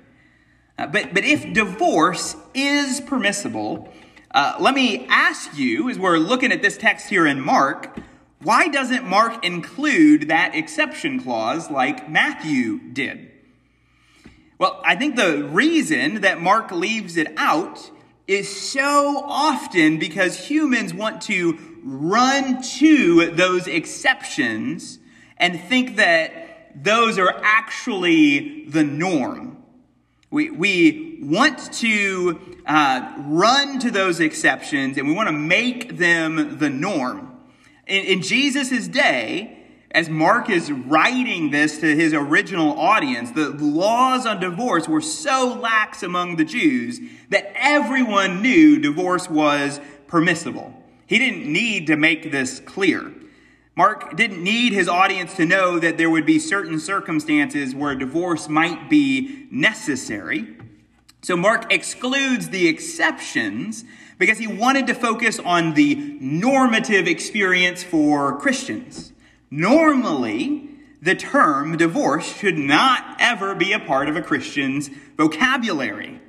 Uh, 0.78 0.88
but, 0.88 1.14
but 1.14 1.24
if 1.24 1.54
divorce 1.54 2.36
is 2.54 3.02
permissible, 3.02 3.92
uh, 4.32 4.56
let 4.60 4.74
me 4.74 5.06
ask 5.10 5.58
you, 5.58 5.90
as 5.90 5.98
we're 5.98 6.18
looking 6.18 6.52
at 6.52 6.62
this 6.62 6.78
text 6.78 7.10
here 7.10 7.26
in 7.26 7.42
Mark, 7.42 8.00
why 8.42 8.68
doesn't 8.68 9.04
Mark 9.04 9.44
include 9.44 10.28
that 10.30 10.54
exception 10.56 11.20
clause 11.20 11.72
like 11.72 12.10
Matthew 12.10 12.80
did? 12.94 13.32
Well, 14.60 14.82
I 14.86 14.96
think 14.96 15.16
the 15.16 15.44
reason 15.44 16.22
that 16.22 16.42
Mark 16.42 16.72
leaves 16.72 17.18
it 17.18 17.34
out 17.38 17.92
is 18.28 18.54
so 18.54 19.24
often 19.26 19.98
because 19.98 20.38
humans 20.38 20.94
want 20.94 21.22
to 21.24 21.58
run 21.84 22.62
to 22.62 23.32
those 23.32 23.68
exceptions 23.68 25.00
and 25.38 25.60
think 25.60 25.96
that 25.96 26.84
those 26.84 27.18
are 27.18 27.40
actually 27.42 28.66
the 28.66 28.84
norm. 28.84 29.64
We, 30.30 30.50
we 30.50 31.20
want 31.22 31.74
to 31.76 32.60
uh, 32.66 33.14
run 33.20 33.80
to 33.80 33.92
those 33.92 34.20
exceptions 34.20 34.98
and 34.98 35.08
we 35.08 35.14
want 35.14 35.30
to 35.30 35.34
make 35.34 35.98
them 35.98 36.58
the 36.58 36.70
norm. 36.70 37.38
In, 37.88 38.04
in 38.04 38.22
Jesus' 38.22 38.90
day, 38.90 39.57
as 39.92 40.10
Mark 40.10 40.50
is 40.50 40.72
writing 40.72 41.52
this 41.52 41.80
to 41.80 41.96
his 41.96 42.14
original 42.14 42.78
audience, 42.78 43.32
the 43.32 43.50
laws 43.52 44.26
on 44.26 44.40
divorce 44.40 44.88
were 44.88 45.02
so 45.02 45.58
lax 45.62 46.04
among 46.04 46.36
the 46.36 46.46
Jews 46.46 47.00
that 47.30 47.52
everyone 47.56 48.42
knew 48.42 48.80
divorce 48.80 49.30
was 49.30 49.80
permissible. 50.08 50.74
He 51.06 51.18
didn't 51.18 51.52
need 51.52 51.88
to 51.88 51.96
make 51.96 52.32
this 52.32 52.60
clear. 52.60 53.14
Mark 53.76 54.18
didn't 54.18 54.44
need 54.44 54.74
his 54.74 54.90
audience 54.90 55.36
to 55.36 55.46
know 55.46 55.80
that 55.80 55.98
there 55.98 56.10
would 56.10 56.26
be 56.26 56.40
certain 56.40 56.80
circumstances 56.80 57.74
where 57.74 57.96
divorce 57.96 58.50
might 58.50 58.90
be 58.90 59.48
necessary. 59.52 60.58
So 61.22 61.38
Mark 61.38 61.72
excludes 61.72 62.50
the 62.50 62.68
exceptions 62.68 63.86
because 64.18 64.38
he 64.38 64.48
wanted 64.48 64.88
to 64.88 64.94
focus 64.94 65.40
on 65.40 65.76
the 65.76 65.96
normative 66.20 67.08
experience 67.08 67.84
for 67.84 68.38
Christians. 68.40 69.14
Normally, 69.50 70.70
the 71.02 71.16
term 71.16 71.78
divorce 71.78 72.38
should 72.38 72.58
not 72.58 73.18
ever 73.20 73.56
be 73.56 73.74
a 73.74 73.80
part 73.80 74.10
of 74.10 74.16
a 74.16 74.22
Christian's 74.22 74.90
vocabulary. 75.16 76.20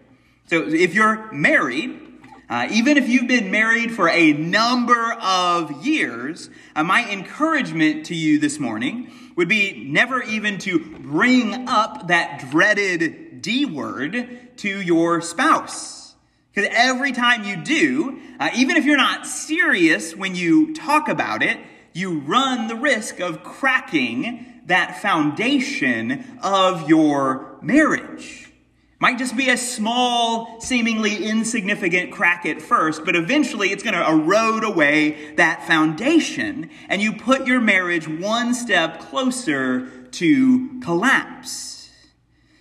So 0.47 0.69
if 0.69 0.95
you're 0.95 1.31
married, 1.33 2.01
uh, 2.49 2.69
even 2.71 2.97
if 2.97 3.09
you've 3.09 3.29
been 3.29 3.51
married 3.51 3.93
for 3.93 4.09
a 4.09 4.33
number 4.33 5.13
of 5.21 5.85
years, 5.85 6.49
uh, 6.75 6.83
my 6.83 7.11
encouragement 7.11 8.07
to 8.07 8.15
you 8.15 8.39
this 8.39 8.59
morning 8.59 9.11
would 9.37 9.49
be 9.49 9.85
never 9.89 10.23
even 10.23 10.59
to 10.59 10.79
bring 10.79 11.69
up 11.69 12.09
that 12.09 12.51
dreaded 12.51 13.43
D 13.43 13.67
word 13.67 14.57
to 14.59 14.81
your 14.81 15.21
spouse. 15.21 16.15
Because 16.53 16.71
every 16.75 17.13
time 17.13 17.45
you 17.45 17.57
do, 17.57 18.21
uh, 18.41 18.51
even 18.55 18.77
if 18.77 18.85
you're 18.85 18.97
not 18.97 19.27
serious 19.27 20.17
when 20.17 20.35
you 20.35 20.75
talk 20.75 21.09
about 21.09 21.43
it, 21.43 21.59
you 21.93 22.21
run 22.21 22.69
the 22.69 22.77
risk 22.77 23.21
of 23.21 23.43
cracking 23.43 24.63
that 24.67 25.01
foundation 25.01 26.39
of 26.43 26.89
your 26.89 27.59
marriage. 27.63 28.53
Might 29.01 29.19
just 29.19 29.37
be 29.37 29.49
a 29.49 29.57
small, 29.57 30.61
seemingly 30.61 31.25
insignificant 31.25 32.11
crack 32.11 32.45
at 32.45 32.61
first, 32.61 33.05
but 33.05 33.15
eventually 33.15 33.69
it's 33.71 33.85
going 33.85 33.95
to 33.95 34.09
erode 34.09 34.65
away 34.65 35.35
that 35.37 35.65
foundation, 35.69 36.69
and 36.89 37.01
you 37.01 37.13
put 37.13 37.47
your 37.47 37.61
marriage 37.61 38.09
one 38.09 38.55
step 38.55 38.99
closer 38.99 39.89
to 40.11 40.81
collapse. 40.81 41.91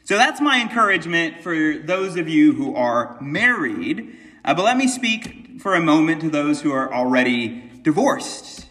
So 0.03 0.15
that's 0.15 0.39
my 0.39 0.61
encouragement 0.61 1.41
for 1.41 1.79
those 1.79 2.15
of 2.17 2.29
you 2.29 2.53
who 2.53 2.75
are 2.75 3.17
married. 3.19 4.15
Uh, 4.45 4.53
but 4.53 4.63
let 4.63 4.77
me 4.77 4.87
speak 4.87 5.59
for 5.59 5.73
a 5.73 5.81
moment 5.81 6.21
to 6.21 6.29
those 6.29 6.61
who 6.61 6.71
are 6.71 6.93
already 6.93 7.63
divorced. 7.81 8.66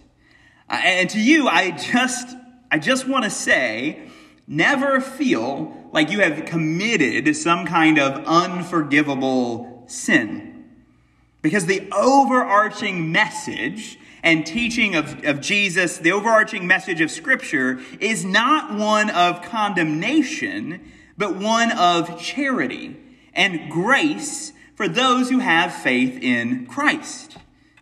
And 0.69 1.09
to 1.11 1.21
you, 1.21 1.49
I 1.49 1.71
just, 1.71 2.37
I 2.71 2.79
just 2.79 3.07
want 3.07 3.25
to 3.25 3.31
say, 3.31 4.09
never 4.47 5.01
feel 5.01 5.89
like 5.93 6.11
you 6.11 6.21
have 6.21 6.45
committed 6.45 7.35
some 7.37 7.67
kind 7.67 7.99
of 7.99 8.25
unforgivable 8.27 9.85
sin. 9.87 10.65
Because 11.43 11.67
the 11.67 11.89
overarching 11.93 13.13
message 13.13 13.99
and 14.23 14.45
teaching 14.45 14.97
of, 14.97 15.25
of 15.25 15.41
Jesus, 15.41 15.99
the 15.99 16.11
overarching 16.11 16.67
message 16.67 17.01
of 17.01 17.11
Scripture, 17.11 17.79
is 18.01 18.25
not 18.25 18.75
one 18.75 19.11
of 19.11 19.43
condemnation, 19.43 20.81
but 21.17 21.37
one 21.37 21.71
of 21.71 22.21
charity 22.21 22.97
and 23.33 23.71
grace 23.71 24.53
for 24.75 24.89
those 24.89 25.31
who 25.31 25.39
have 25.39 25.73
faith 25.73 26.19
in 26.21 26.67
Christ. 26.67 27.37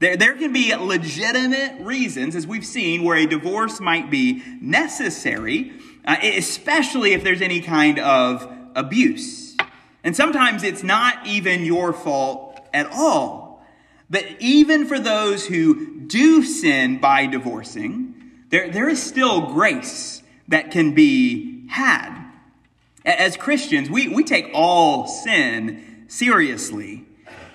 There, 0.04 0.18
there 0.18 0.34
can 0.34 0.52
be 0.52 0.74
legitimate 0.74 1.80
reasons, 1.80 2.36
as 2.36 2.46
we've 2.46 2.66
seen, 2.66 3.04
where 3.04 3.16
a 3.16 3.24
divorce 3.24 3.80
might 3.80 4.10
be 4.10 4.42
necessary, 4.60 5.72
uh, 6.04 6.16
especially 6.22 7.14
if 7.14 7.24
there's 7.24 7.40
any 7.40 7.62
kind 7.62 7.98
of 7.98 8.46
abuse. 8.74 9.56
And 10.02 10.14
sometimes 10.14 10.62
it's 10.62 10.82
not 10.82 11.26
even 11.26 11.64
your 11.64 11.94
fault 11.94 12.60
at 12.74 12.86
all. 12.92 13.64
But 14.10 14.26
even 14.40 14.84
for 14.84 14.98
those 14.98 15.46
who 15.46 16.00
do 16.00 16.42
sin 16.42 16.98
by 16.98 17.24
divorcing, 17.24 18.42
there, 18.50 18.68
there 18.68 18.90
is 18.90 19.02
still 19.02 19.54
grace 19.54 20.22
that 20.48 20.70
can 20.70 20.92
be 20.92 21.66
had. 21.68 22.30
As 23.06 23.38
Christians, 23.38 23.88
we, 23.88 24.08
we 24.08 24.22
take 24.22 24.50
all 24.52 25.06
sin 25.06 26.04
seriously, 26.08 27.06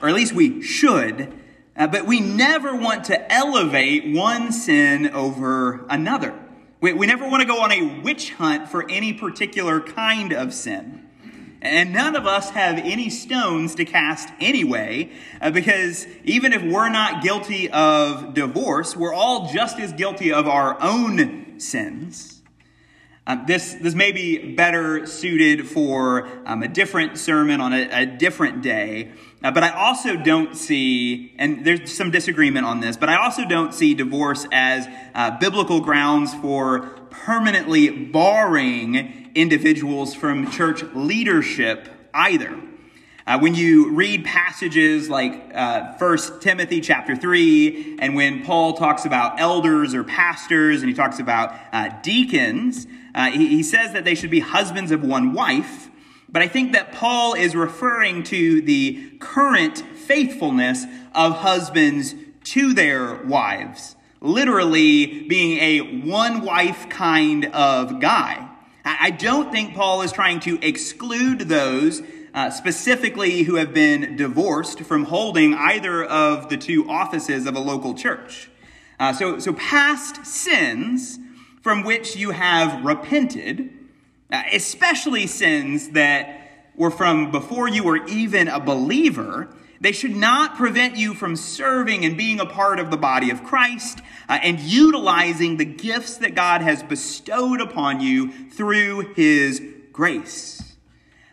or 0.02 0.10
at 0.10 0.16
least 0.16 0.34
we 0.34 0.64
should. 0.64 1.39
Uh, 1.80 1.88
but 1.88 2.06
we 2.06 2.20
never 2.20 2.76
want 2.76 3.06
to 3.06 3.32
elevate 3.32 4.14
one 4.14 4.52
sin 4.52 5.10
over 5.12 5.86
another. 5.90 6.38
We, 6.82 6.92
we 6.92 7.08
never 7.08 7.26
want 7.26 7.40
to 7.40 7.48
go 7.48 7.62
on 7.62 7.72
a 7.72 8.02
witch 8.02 8.34
hunt 8.34 8.68
for 8.68 8.86
any 8.90 9.14
particular 9.14 9.80
kind 9.80 10.34
of 10.34 10.54
sin. 10.54 11.08
And 11.62 11.94
none 11.94 12.18
of 12.18 12.28
us 12.28 12.50
have 12.50 12.78
any 12.80 13.10
stones 13.10 13.76
to 13.76 13.86
cast 13.86 14.28
anyway, 14.42 15.12
uh, 15.40 15.52
because 15.52 16.06
even 16.26 16.52
if 16.52 16.62
we're 16.62 16.90
not 16.90 17.24
guilty 17.24 17.70
of 17.70 18.34
divorce, 18.34 18.98
we're 18.98 19.14
all 19.14 19.50
just 19.52 19.80
as 19.80 19.94
guilty 19.94 20.34
of 20.34 20.50
our 20.50 20.82
own 20.82 21.62
sins. 21.62 22.42
Um, 23.26 23.44
this, 23.46 23.76
this 23.76 23.94
may 23.94 24.12
be 24.12 24.56
better 24.56 25.06
suited 25.06 25.70
for 25.70 26.28
um, 26.46 26.64
a 26.64 26.68
different 26.68 27.18
sermon 27.18 27.62
on 27.62 27.74
a, 27.74 28.02
a 28.02 28.06
different 28.06 28.64
day. 28.64 29.12
Uh, 29.42 29.52
but 29.52 29.64
I 29.64 29.70
also 29.70 30.18
don't 30.18 30.56
see, 30.56 31.34
and 31.38 31.66
there's 31.66 31.96
some 31.96 32.12
disagreement 32.12 32.66
on 32.66 32.82
this, 32.82 32.98
but 32.98 33.08
I 33.08 33.16
also 33.16 33.46
don't 33.46 33.74
see 33.74 33.94
divorce 33.94 34.46
as 34.52 34.88
uh, 35.16 35.38
biblical 35.40 35.80
grounds 35.80 36.34
for 36.36 36.82
permanently 37.10 37.90
barring 37.90 39.32
individuals 39.36 40.14
from 40.14 40.52
church 40.52 40.84
leadership 40.94 41.88
either. 42.14 42.60
Uh, 43.26 43.38
when 43.38 43.54
you 43.54 43.94
read 43.94 44.26
passages 44.26 45.08
like 45.08 45.52
uh, 45.54 45.94
1 45.98 46.40
Timothy 46.42 46.82
chapter 46.82 47.16
3, 47.16 48.00
and 48.02 48.16
when 48.16 48.44
Paul 48.44 48.74
talks 48.74 49.06
about 49.06 49.40
elders 49.40 49.94
or 49.94 50.04
pastors, 50.04 50.82
and 50.82 50.90
he 50.90 50.96
talks 50.96 51.20
about 51.20 51.54
uh, 51.72 51.90
deacons, 52.02 52.88
uh, 53.14 53.30
he, 53.30 53.48
he 53.48 53.64
says 53.64 53.94
that 53.94 54.04
they 54.04 54.16
should 54.16 54.32
be 54.32 54.40
husbands 54.40 54.92
of 54.92 55.04
one 55.04 55.32
wife. 55.34 55.89
But 56.32 56.42
I 56.42 56.48
think 56.48 56.74
that 56.74 56.92
Paul 56.92 57.34
is 57.34 57.56
referring 57.56 58.24
to 58.24 58.62
the 58.62 59.12
current 59.20 59.80
faithfulness 59.80 60.86
of 61.14 61.38
husbands 61.38 62.14
to 62.46 62.74
their 62.74 63.16
wives, 63.24 63.96
literally 64.22 65.24
being 65.28 65.58
a 65.60 65.80
one 66.06 66.42
wife 66.42 66.88
kind 66.90 67.46
of 67.48 68.00
guy. 68.00 68.48
I 68.86 69.12
don't 69.12 69.52
think 69.52 69.76
Paul 69.76 70.02
is 70.04 70.12
trying 70.12 70.40
to 70.42 70.60
exclude 70.66 71.42
those 71.42 72.02
uh, 72.34 72.50
specifically 72.50 73.44
who 73.44 73.56
have 73.56 73.74
been 73.74 74.16
divorced 74.16 74.82
from 74.82 75.06
holding 75.06 75.54
either 75.54 76.04
of 76.04 76.50
the 76.50 76.58
two 76.58 76.90
offices 76.90 77.46
of 77.46 77.56
a 77.56 77.60
local 77.60 77.94
church. 77.94 78.50
Uh, 79.00 79.14
so, 79.14 79.40
so 79.40 79.54
past 79.54 80.26
sins 80.26 81.20
from 81.62 81.84
which 81.84 82.16
you 82.16 82.32
have 82.32 82.84
repented, 82.86 83.72
especially 84.32 85.28
sins 85.28 85.90
that 85.90 86.40
were 86.76 86.92
from 86.92 87.32
before 87.32 87.68
you 87.68 87.84
were 87.84 88.06
even 88.08 88.48
a 88.48 88.60
believer, 88.60 89.50
they 89.82 89.92
should 89.92 90.16
not 90.16 90.56
prevent 90.56 90.98
you 90.98 91.14
from 91.14 91.36
serving 91.36 92.04
and 92.04 92.18
being 92.18 92.40
a 92.40 92.46
part 92.46 92.80
of 92.80 92.92
the 92.92 92.98
body 92.98 93.32
of 93.32 93.44
Christ 93.44 94.00
uh, 94.28 94.40
and 94.42 94.60
utilizing 94.60 95.58
the 95.58 95.66
gifts 95.66 96.18
that 96.18 96.36
God 96.36 96.62
has 96.62 96.84
bestowed 96.84 97.62
upon 97.62 98.02
you 98.02 98.32
through 98.50 99.14
His 99.14 99.62
grace. 99.94 100.76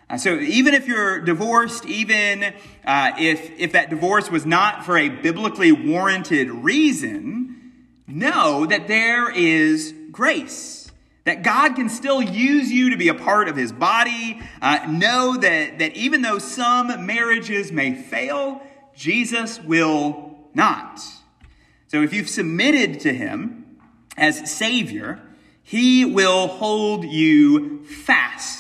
Uh, 0.08 0.16
so 0.16 0.38
even 0.38 0.74
if 0.74 0.86
you're 0.86 1.20
divorced, 1.20 1.84
even 1.86 2.54
uh, 2.84 3.12
if, 3.18 3.50
if 3.58 3.72
that 3.72 3.90
divorce 3.90 4.30
was 4.30 4.46
not 4.46 4.84
for 4.84 4.96
a 4.96 5.08
biblically 5.08 5.72
warranted 5.72 6.48
reason, 6.48 7.72
know 8.06 8.66
that 8.66 8.86
there 8.86 9.28
is 9.30 9.92
grace. 10.12 10.85
That 11.26 11.42
God 11.42 11.76
can 11.76 11.88
still 11.88 12.22
use 12.22 12.72
you 12.72 12.90
to 12.90 12.96
be 12.96 13.08
a 13.08 13.14
part 13.14 13.48
of 13.48 13.56
his 13.56 13.70
body. 13.70 14.40
Uh, 14.62 14.86
know 14.88 15.36
that, 15.36 15.78
that 15.78 15.94
even 15.94 16.22
though 16.22 16.38
some 16.38 17.04
marriages 17.04 17.70
may 17.70 17.94
fail, 17.94 18.62
Jesus 18.94 19.60
will 19.60 20.38
not. 20.54 21.00
So 21.88 22.02
if 22.02 22.12
you've 22.12 22.30
submitted 22.30 23.00
to 23.00 23.12
him 23.12 23.78
as 24.16 24.50
Savior, 24.50 25.20
he 25.62 26.04
will 26.04 26.46
hold 26.48 27.04
you 27.04 27.84
fast 27.84 28.56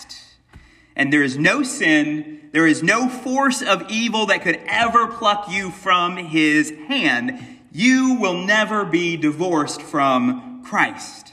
and 0.96 1.12
there 1.12 1.22
is 1.22 1.36
no 1.36 1.62
sin, 1.62 2.48
there 2.52 2.66
is 2.66 2.82
no 2.82 3.08
force 3.08 3.60
of 3.60 3.88
evil 3.90 4.26
that 4.26 4.42
could 4.42 4.58
ever 4.66 5.06
pluck 5.06 5.50
you 5.50 5.70
from 5.70 6.16
his 6.16 6.70
hand. 6.88 7.38
You 7.70 8.14
will 8.14 8.46
never 8.46 8.86
be 8.86 9.18
divorced 9.18 9.82
from 9.82 10.64
Christ. 10.64 11.25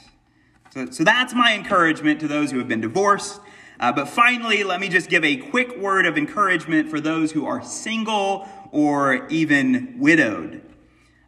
So, 0.74 0.90
so 0.90 1.04
that's 1.04 1.32
my 1.34 1.54
encouragement 1.54 2.18
to 2.18 2.26
those 2.26 2.50
who 2.50 2.58
have 2.58 2.66
been 2.66 2.80
divorced. 2.80 3.40
Uh, 3.78 3.92
but 3.92 4.08
finally, 4.08 4.64
let 4.64 4.80
me 4.80 4.88
just 4.88 5.08
give 5.08 5.24
a 5.24 5.36
quick 5.36 5.78
word 5.78 6.04
of 6.04 6.18
encouragement 6.18 6.88
for 6.88 6.98
those 6.98 7.30
who 7.30 7.46
are 7.46 7.62
single 7.62 8.48
or 8.72 9.28
even 9.28 9.94
widowed. 10.00 10.62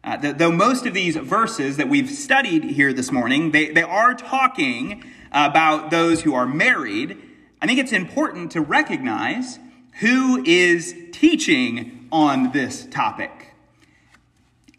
Uh, 0.03 0.33
though 0.33 0.51
most 0.51 0.85
of 0.85 0.93
these 0.93 1.15
verses 1.15 1.77
that 1.77 1.87
we've 1.87 2.09
studied 2.09 2.65
here 2.65 2.91
this 2.91 3.09
morning, 3.09 3.51
they, 3.51 3.71
they 3.71 3.83
are 3.83 4.13
talking 4.13 5.05
about 5.31 5.91
those 5.91 6.23
who 6.23 6.35
are 6.35 6.45
married. 6.45 7.17
I 7.61 7.67
think 7.67 7.79
it's 7.79 7.93
important 7.93 8.51
to 8.51 8.59
recognize 8.59 9.59
who 10.01 10.43
is 10.43 10.93
teaching 11.13 12.09
on 12.11 12.51
this 12.51 12.85
topic. 12.87 13.53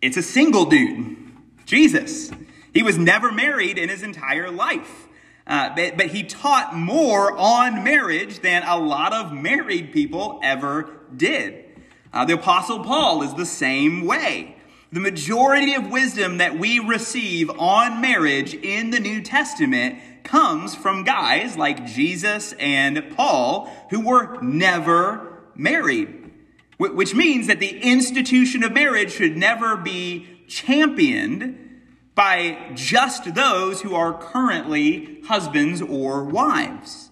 It's 0.02 0.18
a 0.18 0.22
single 0.22 0.66
dude, 0.66 1.16
Jesus. 1.64 2.30
He 2.78 2.84
was 2.84 2.96
never 2.96 3.32
married 3.32 3.76
in 3.76 3.88
his 3.88 4.04
entire 4.04 4.52
life. 4.52 5.08
Uh, 5.48 5.74
but, 5.74 5.96
but 5.96 6.06
he 6.06 6.22
taught 6.22 6.76
more 6.76 7.36
on 7.36 7.82
marriage 7.82 8.38
than 8.38 8.62
a 8.62 8.78
lot 8.78 9.12
of 9.12 9.32
married 9.32 9.90
people 9.90 10.38
ever 10.44 10.88
did. 11.16 11.64
Uh, 12.12 12.24
the 12.24 12.34
Apostle 12.34 12.84
Paul 12.84 13.24
is 13.24 13.34
the 13.34 13.46
same 13.46 14.06
way. 14.06 14.54
The 14.92 15.00
majority 15.00 15.74
of 15.74 15.90
wisdom 15.90 16.38
that 16.38 16.56
we 16.56 16.78
receive 16.78 17.50
on 17.50 18.00
marriage 18.00 18.54
in 18.54 18.90
the 18.90 19.00
New 19.00 19.22
Testament 19.22 19.98
comes 20.22 20.76
from 20.76 21.02
guys 21.02 21.56
like 21.56 21.84
Jesus 21.84 22.52
and 22.60 23.12
Paul 23.16 23.68
who 23.90 24.06
were 24.06 24.40
never 24.40 25.42
married. 25.56 26.30
Which 26.78 27.12
means 27.12 27.48
that 27.48 27.58
the 27.58 27.80
institution 27.80 28.62
of 28.62 28.72
marriage 28.72 29.10
should 29.10 29.36
never 29.36 29.76
be 29.76 30.28
championed 30.46 31.64
by 32.18 32.58
just 32.74 33.32
those 33.36 33.82
who 33.82 33.94
are 33.94 34.12
currently 34.12 35.20
husbands 35.26 35.80
or 35.80 36.24
wives. 36.24 37.10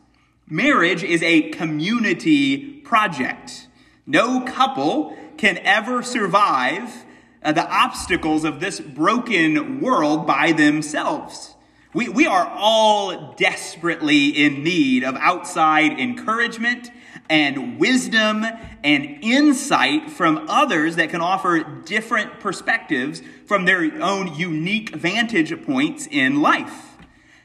Marriage 0.48 1.04
is 1.04 1.22
a 1.22 1.42
community 1.50 2.80
project. 2.80 3.68
No 4.04 4.40
couple 4.40 5.16
can 5.36 5.58
ever 5.58 6.02
survive 6.02 7.04
uh, 7.40 7.52
the 7.52 7.64
obstacles 7.72 8.44
of 8.44 8.58
this 8.58 8.80
broken 8.80 9.80
world 9.80 10.26
by 10.26 10.50
themselves. 10.50 11.54
We, 11.94 12.08
we 12.08 12.26
are 12.26 12.50
all 12.52 13.32
desperately 13.34 14.30
in 14.30 14.64
need 14.64 15.04
of 15.04 15.14
outside 15.20 16.00
encouragement 16.00 16.90
and 17.28 17.78
wisdom 17.78 18.44
and 18.84 19.18
insight 19.22 20.10
from 20.10 20.46
others 20.48 20.96
that 20.96 21.10
can 21.10 21.20
offer 21.20 21.62
different 21.84 22.40
perspectives 22.40 23.22
from 23.46 23.64
their 23.64 23.82
own 24.02 24.34
unique 24.34 24.90
vantage 24.90 25.64
points 25.64 26.06
in 26.10 26.40
life. 26.40 26.96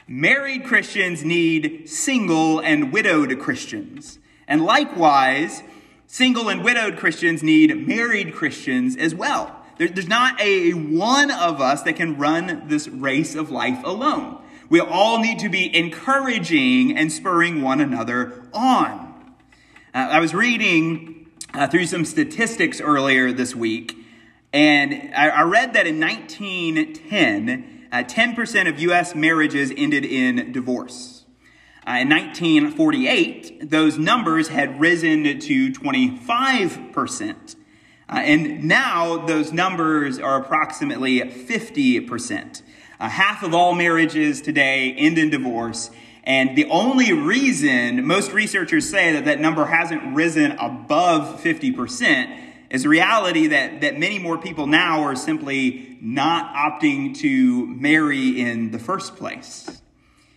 Married 0.08 0.66
Christians 0.66 1.24
need 1.24 1.88
single 1.90 2.60
and 2.60 2.92
widowed 2.92 3.40
Christians. 3.40 4.20
And 4.48 4.64
likewise, 4.64 5.64
single 6.06 6.50
and 6.50 6.64
widowed 6.64 6.98
Christians 6.98 7.42
need 7.42 7.88
married 7.88 8.34
Christians 8.34 8.98
as 8.98 9.16
well. 9.16 9.58
there's 9.78 10.08
not 10.08 10.40
a 10.40 10.74
one 10.74 11.32
of 11.32 11.62
us 11.62 11.82
that 11.84 11.96
can 11.96 12.18
run 12.18 12.64
this 12.68 12.88
race 12.88 13.36
of 13.36 13.50
life 13.50 13.82
alone. 13.84 14.38
We 14.70 14.80
all 14.80 15.20
need 15.20 15.40
to 15.40 15.50
be 15.50 15.76
encouraging 15.76 16.96
and 16.96 17.12
spurring 17.12 17.62
one 17.62 17.82
another 17.82 18.44
on. 18.54 19.11
Uh, 19.94 20.08
I 20.10 20.20
was 20.22 20.34
reading 20.34 21.28
uh, 21.54 21.68
through 21.68 21.86
some 21.86 22.06
statistics 22.06 22.80
earlier 22.80 23.34
this 23.34 23.54
week, 23.54 23.98
and 24.54 25.12
I, 25.14 25.28
I 25.28 25.42
read 25.42 25.74
that 25.74 25.86
in 25.86 26.00
1910, 26.00 27.88
uh, 27.92 27.98
10% 27.98 28.70
of 28.70 28.80
U.S. 28.80 29.16
marriages 29.16 29.70
ended 29.76 30.06
in 30.06 30.54
divorce. 30.54 31.26
Uh, 31.86 32.00
in 32.00 32.10
1948, 32.10 33.70
those 33.70 33.98
numbers 33.98 34.48
had 34.48 34.80
risen 34.80 35.24
to 35.42 35.72
25%. 35.74 37.56
Uh, 38.08 38.16
and 38.16 38.64
now 38.64 39.18
those 39.26 39.52
numbers 39.52 40.20
are 40.20 40.38
approximately 40.38 41.20
50%. 41.20 42.62
Uh, 42.98 43.10
half 43.10 43.44
of 43.44 43.54
all 43.54 43.76
marriages 43.76 44.42
today 44.42 44.94
end 44.94 45.18
in 45.18 45.30
divorce, 45.30 45.92
and 46.24 46.56
the 46.56 46.66
only 46.66 47.14
reason 47.14 48.06
most 48.06 48.32
researchers 48.32 48.88
say 48.90 49.14
that 49.14 49.26
that 49.26 49.40
number 49.40 49.66
hasn't 49.66 50.16
risen 50.16 50.52
above 50.54 51.42
50% 51.42 52.38
is 52.70 52.84
the 52.84 52.90
reality 52.90 53.48
that, 53.48 53.82
that 53.82 54.00
many 54.00 54.20
more 54.20 54.38
people 54.38 54.68
now 54.68 55.02
are 55.02 55.16
simply 55.16 55.98
not 56.00 56.54
opting 56.56 57.18
to 57.18 57.68
marry 57.68 58.40
in 58.40 58.72
the 58.72 58.80
first 58.80 59.16
place. 59.16 59.82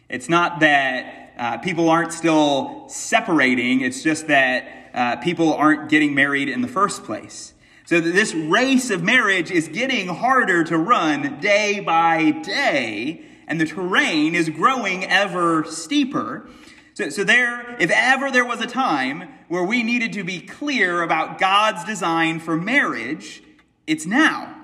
It's 0.09 0.29
not 0.29 0.61
that 0.61 1.35
uh, 1.39 1.59
people 1.59 1.91
aren't 1.91 2.13
still 2.13 2.89
separating, 2.89 3.83
it's 3.83 4.03
just 4.03 4.29
that 4.29 4.91
uh, 4.95 5.17
people 5.17 5.53
aren't 5.53 5.91
getting 5.91 6.15
married 6.15 6.49
in 6.49 6.63
the 6.63 6.69
first 6.69 7.05
place. 7.05 7.53
So 7.85 8.01
this 8.01 8.35
race 8.35 8.91
of 8.91 9.03
marriage 9.03 9.51
is 9.51 9.69
getting 9.69 10.09
harder 10.09 10.65
to 10.65 10.79
run 10.79 11.41
day 11.41 11.81
by 11.81 12.31
day 12.31 13.23
and 13.47 13.61
the 13.61 13.67
terrain 13.67 14.35
is 14.35 14.49
growing 14.49 15.05
ever 15.05 15.65
steeper. 15.65 16.49
So, 16.95 17.11
so 17.11 17.25
there, 17.25 17.77
if 17.81 17.91
ever 17.91 18.31
there 18.31 18.45
was 18.45 18.61
a 18.61 18.67
time 18.67 19.29
where 19.49 19.65
we 19.65 19.83
needed 19.83 20.13
to 20.15 20.25
be 20.25 20.41
clear 20.41 21.03
about 21.03 21.39
God's 21.39 21.85
design 21.85 22.39
for 22.41 22.57
marriage, 22.57 23.43
it's 23.87 24.07
now. 24.07 24.55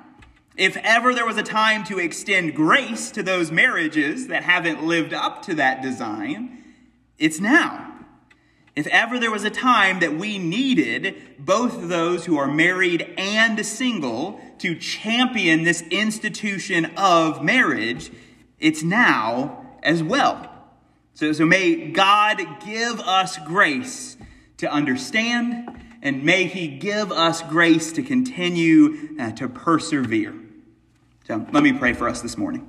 If 0.56 0.76
ever 0.78 1.14
there 1.14 1.26
was 1.26 1.38
a 1.38 1.42
time 1.42 1.84
to 1.84 1.98
extend 1.98 2.54
grace 2.54 3.10
to 3.12 3.22
those 3.22 3.50
marriages 3.50 4.28
that 4.28 4.44
haven't 4.44 4.84
lived 4.84 5.12
up 5.12 5.42
to 5.42 5.54
that 5.56 5.82
design, 5.82 6.62
it's 7.18 7.40
now. 7.40 7.90
If 8.76 8.86
ever 8.86 9.18
there 9.18 9.30
was 9.30 9.44
a 9.44 9.50
time 9.50 10.00
that 10.00 10.14
we 10.14 10.38
needed 10.38 11.16
both 11.38 11.88
those 11.88 12.24
who 12.24 12.38
are 12.38 12.46
married 12.46 13.14
and 13.18 13.64
single 13.66 14.40
to 14.58 14.74
champion 14.74 15.64
this 15.64 15.82
institution 15.90 16.92
of 16.96 17.42
marriage, 17.42 18.10
it's 18.60 18.82
now 18.82 19.66
as 19.82 20.02
well. 20.02 20.46
So, 21.14 21.32
so 21.32 21.44
may 21.44 21.88
God 21.88 22.40
give 22.64 23.00
us 23.00 23.38
grace 23.38 24.16
to 24.58 24.70
understand, 24.70 25.82
and 26.02 26.22
may 26.22 26.44
He 26.44 26.68
give 26.68 27.10
us 27.10 27.42
grace 27.42 27.92
to 27.92 28.02
continue 28.02 29.16
uh, 29.18 29.32
to 29.32 29.48
persevere. 29.48 30.34
So 31.26 31.46
let 31.52 31.62
me 31.62 31.72
pray 31.72 31.94
for 31.94 32.08
us 32.08 32.20
this 32.22 32.36
morning. 32.36 32.66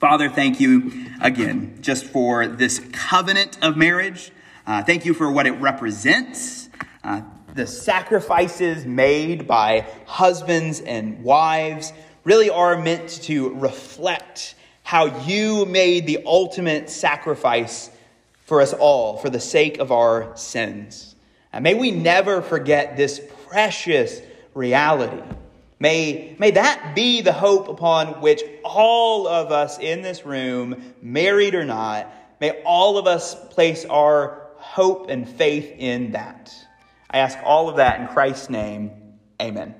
Father, 0.00 0.28
thank 0.28 0.60
you 0.60 1.06
again 1.22 1.78
just 1.80 2.04
for 2.04 2.46
this 2.46 2.80
covenant 2.92 3.58
of 3.62 3.76
marriage. 3.76 4.30
Uh, 4.66 4.82
thank 4.82 5.06
you 5.06 5.14
for 5.14 5.30
what 5.30 5.46
it 5.46 5.52
represents. 5.52 6.68
Uh, 7.02 7.22
the 7.54 7.66
sacrifices 7.66 8.84
made 8.84 9.46
by 9.46 9.86
husbands 10.06 10.80
and 10.80 11.22
wives 11.22 11.92
really 12.24 12.50
are 12.50 12.76
meant 12.76 13.08
to 13.22 13.54
reflect 13.54 14.55
how 14.86 15.06
you 15.26 15.66
made 15.66 16.06
the 16.06 16.22
ultimate 16.24 16.88
sacrifice 16.88 17.90
for 18.44 18.60
us 18.60 18.72
all 18.72 19.16
for 19.16 19.28
the 19.28 19.40
sake 19.40 19.78
of 19.78 19.90
our 19.90 20.30
sins. 20.36 21.16
And 21.52 21.64
may 21.64 21.74
we 21.74 21.90
never 21.90 22.40
forget 22.40 22.96
this 22.96 23.20
precious 23.48 24.22
reality. 24.54 25.20
May, 25.80 26.36
may 26.38 26.52
that 26.52 26.94
be 26.94 27.20
the 27.20 27.32
hope 27.32 27.66
upon 27.66 28.20
which 28.20 28.44
all 28.62 29.26
of 29.26 29.50
us 29.50 29.76
in 29.80 30.02
this 30.02 30.24
room, 30.24 30.94
married 31.02 31.56
or 31.56 31.64
not, 31.64 32.08
may 32.40 32.62
all 32.62 32.96
of 32.96 33.08
us 33.08 33.34
place 33.48 33.84
our 33.86 34.46
hope 34.54 35.10
and 35.10 35.28
faith 35.28 35.74
in 35.78 36.12
that. 36.12 36.54
I 37.10 37.18
ask 37.18 37.36
all 37.42 37.68
of 37.68 37.78
that 37.78 38.00
in 38.00 38.06
Christ's 38.06 38.50
name. 38.50 38.92
Amen. 39.42 39.74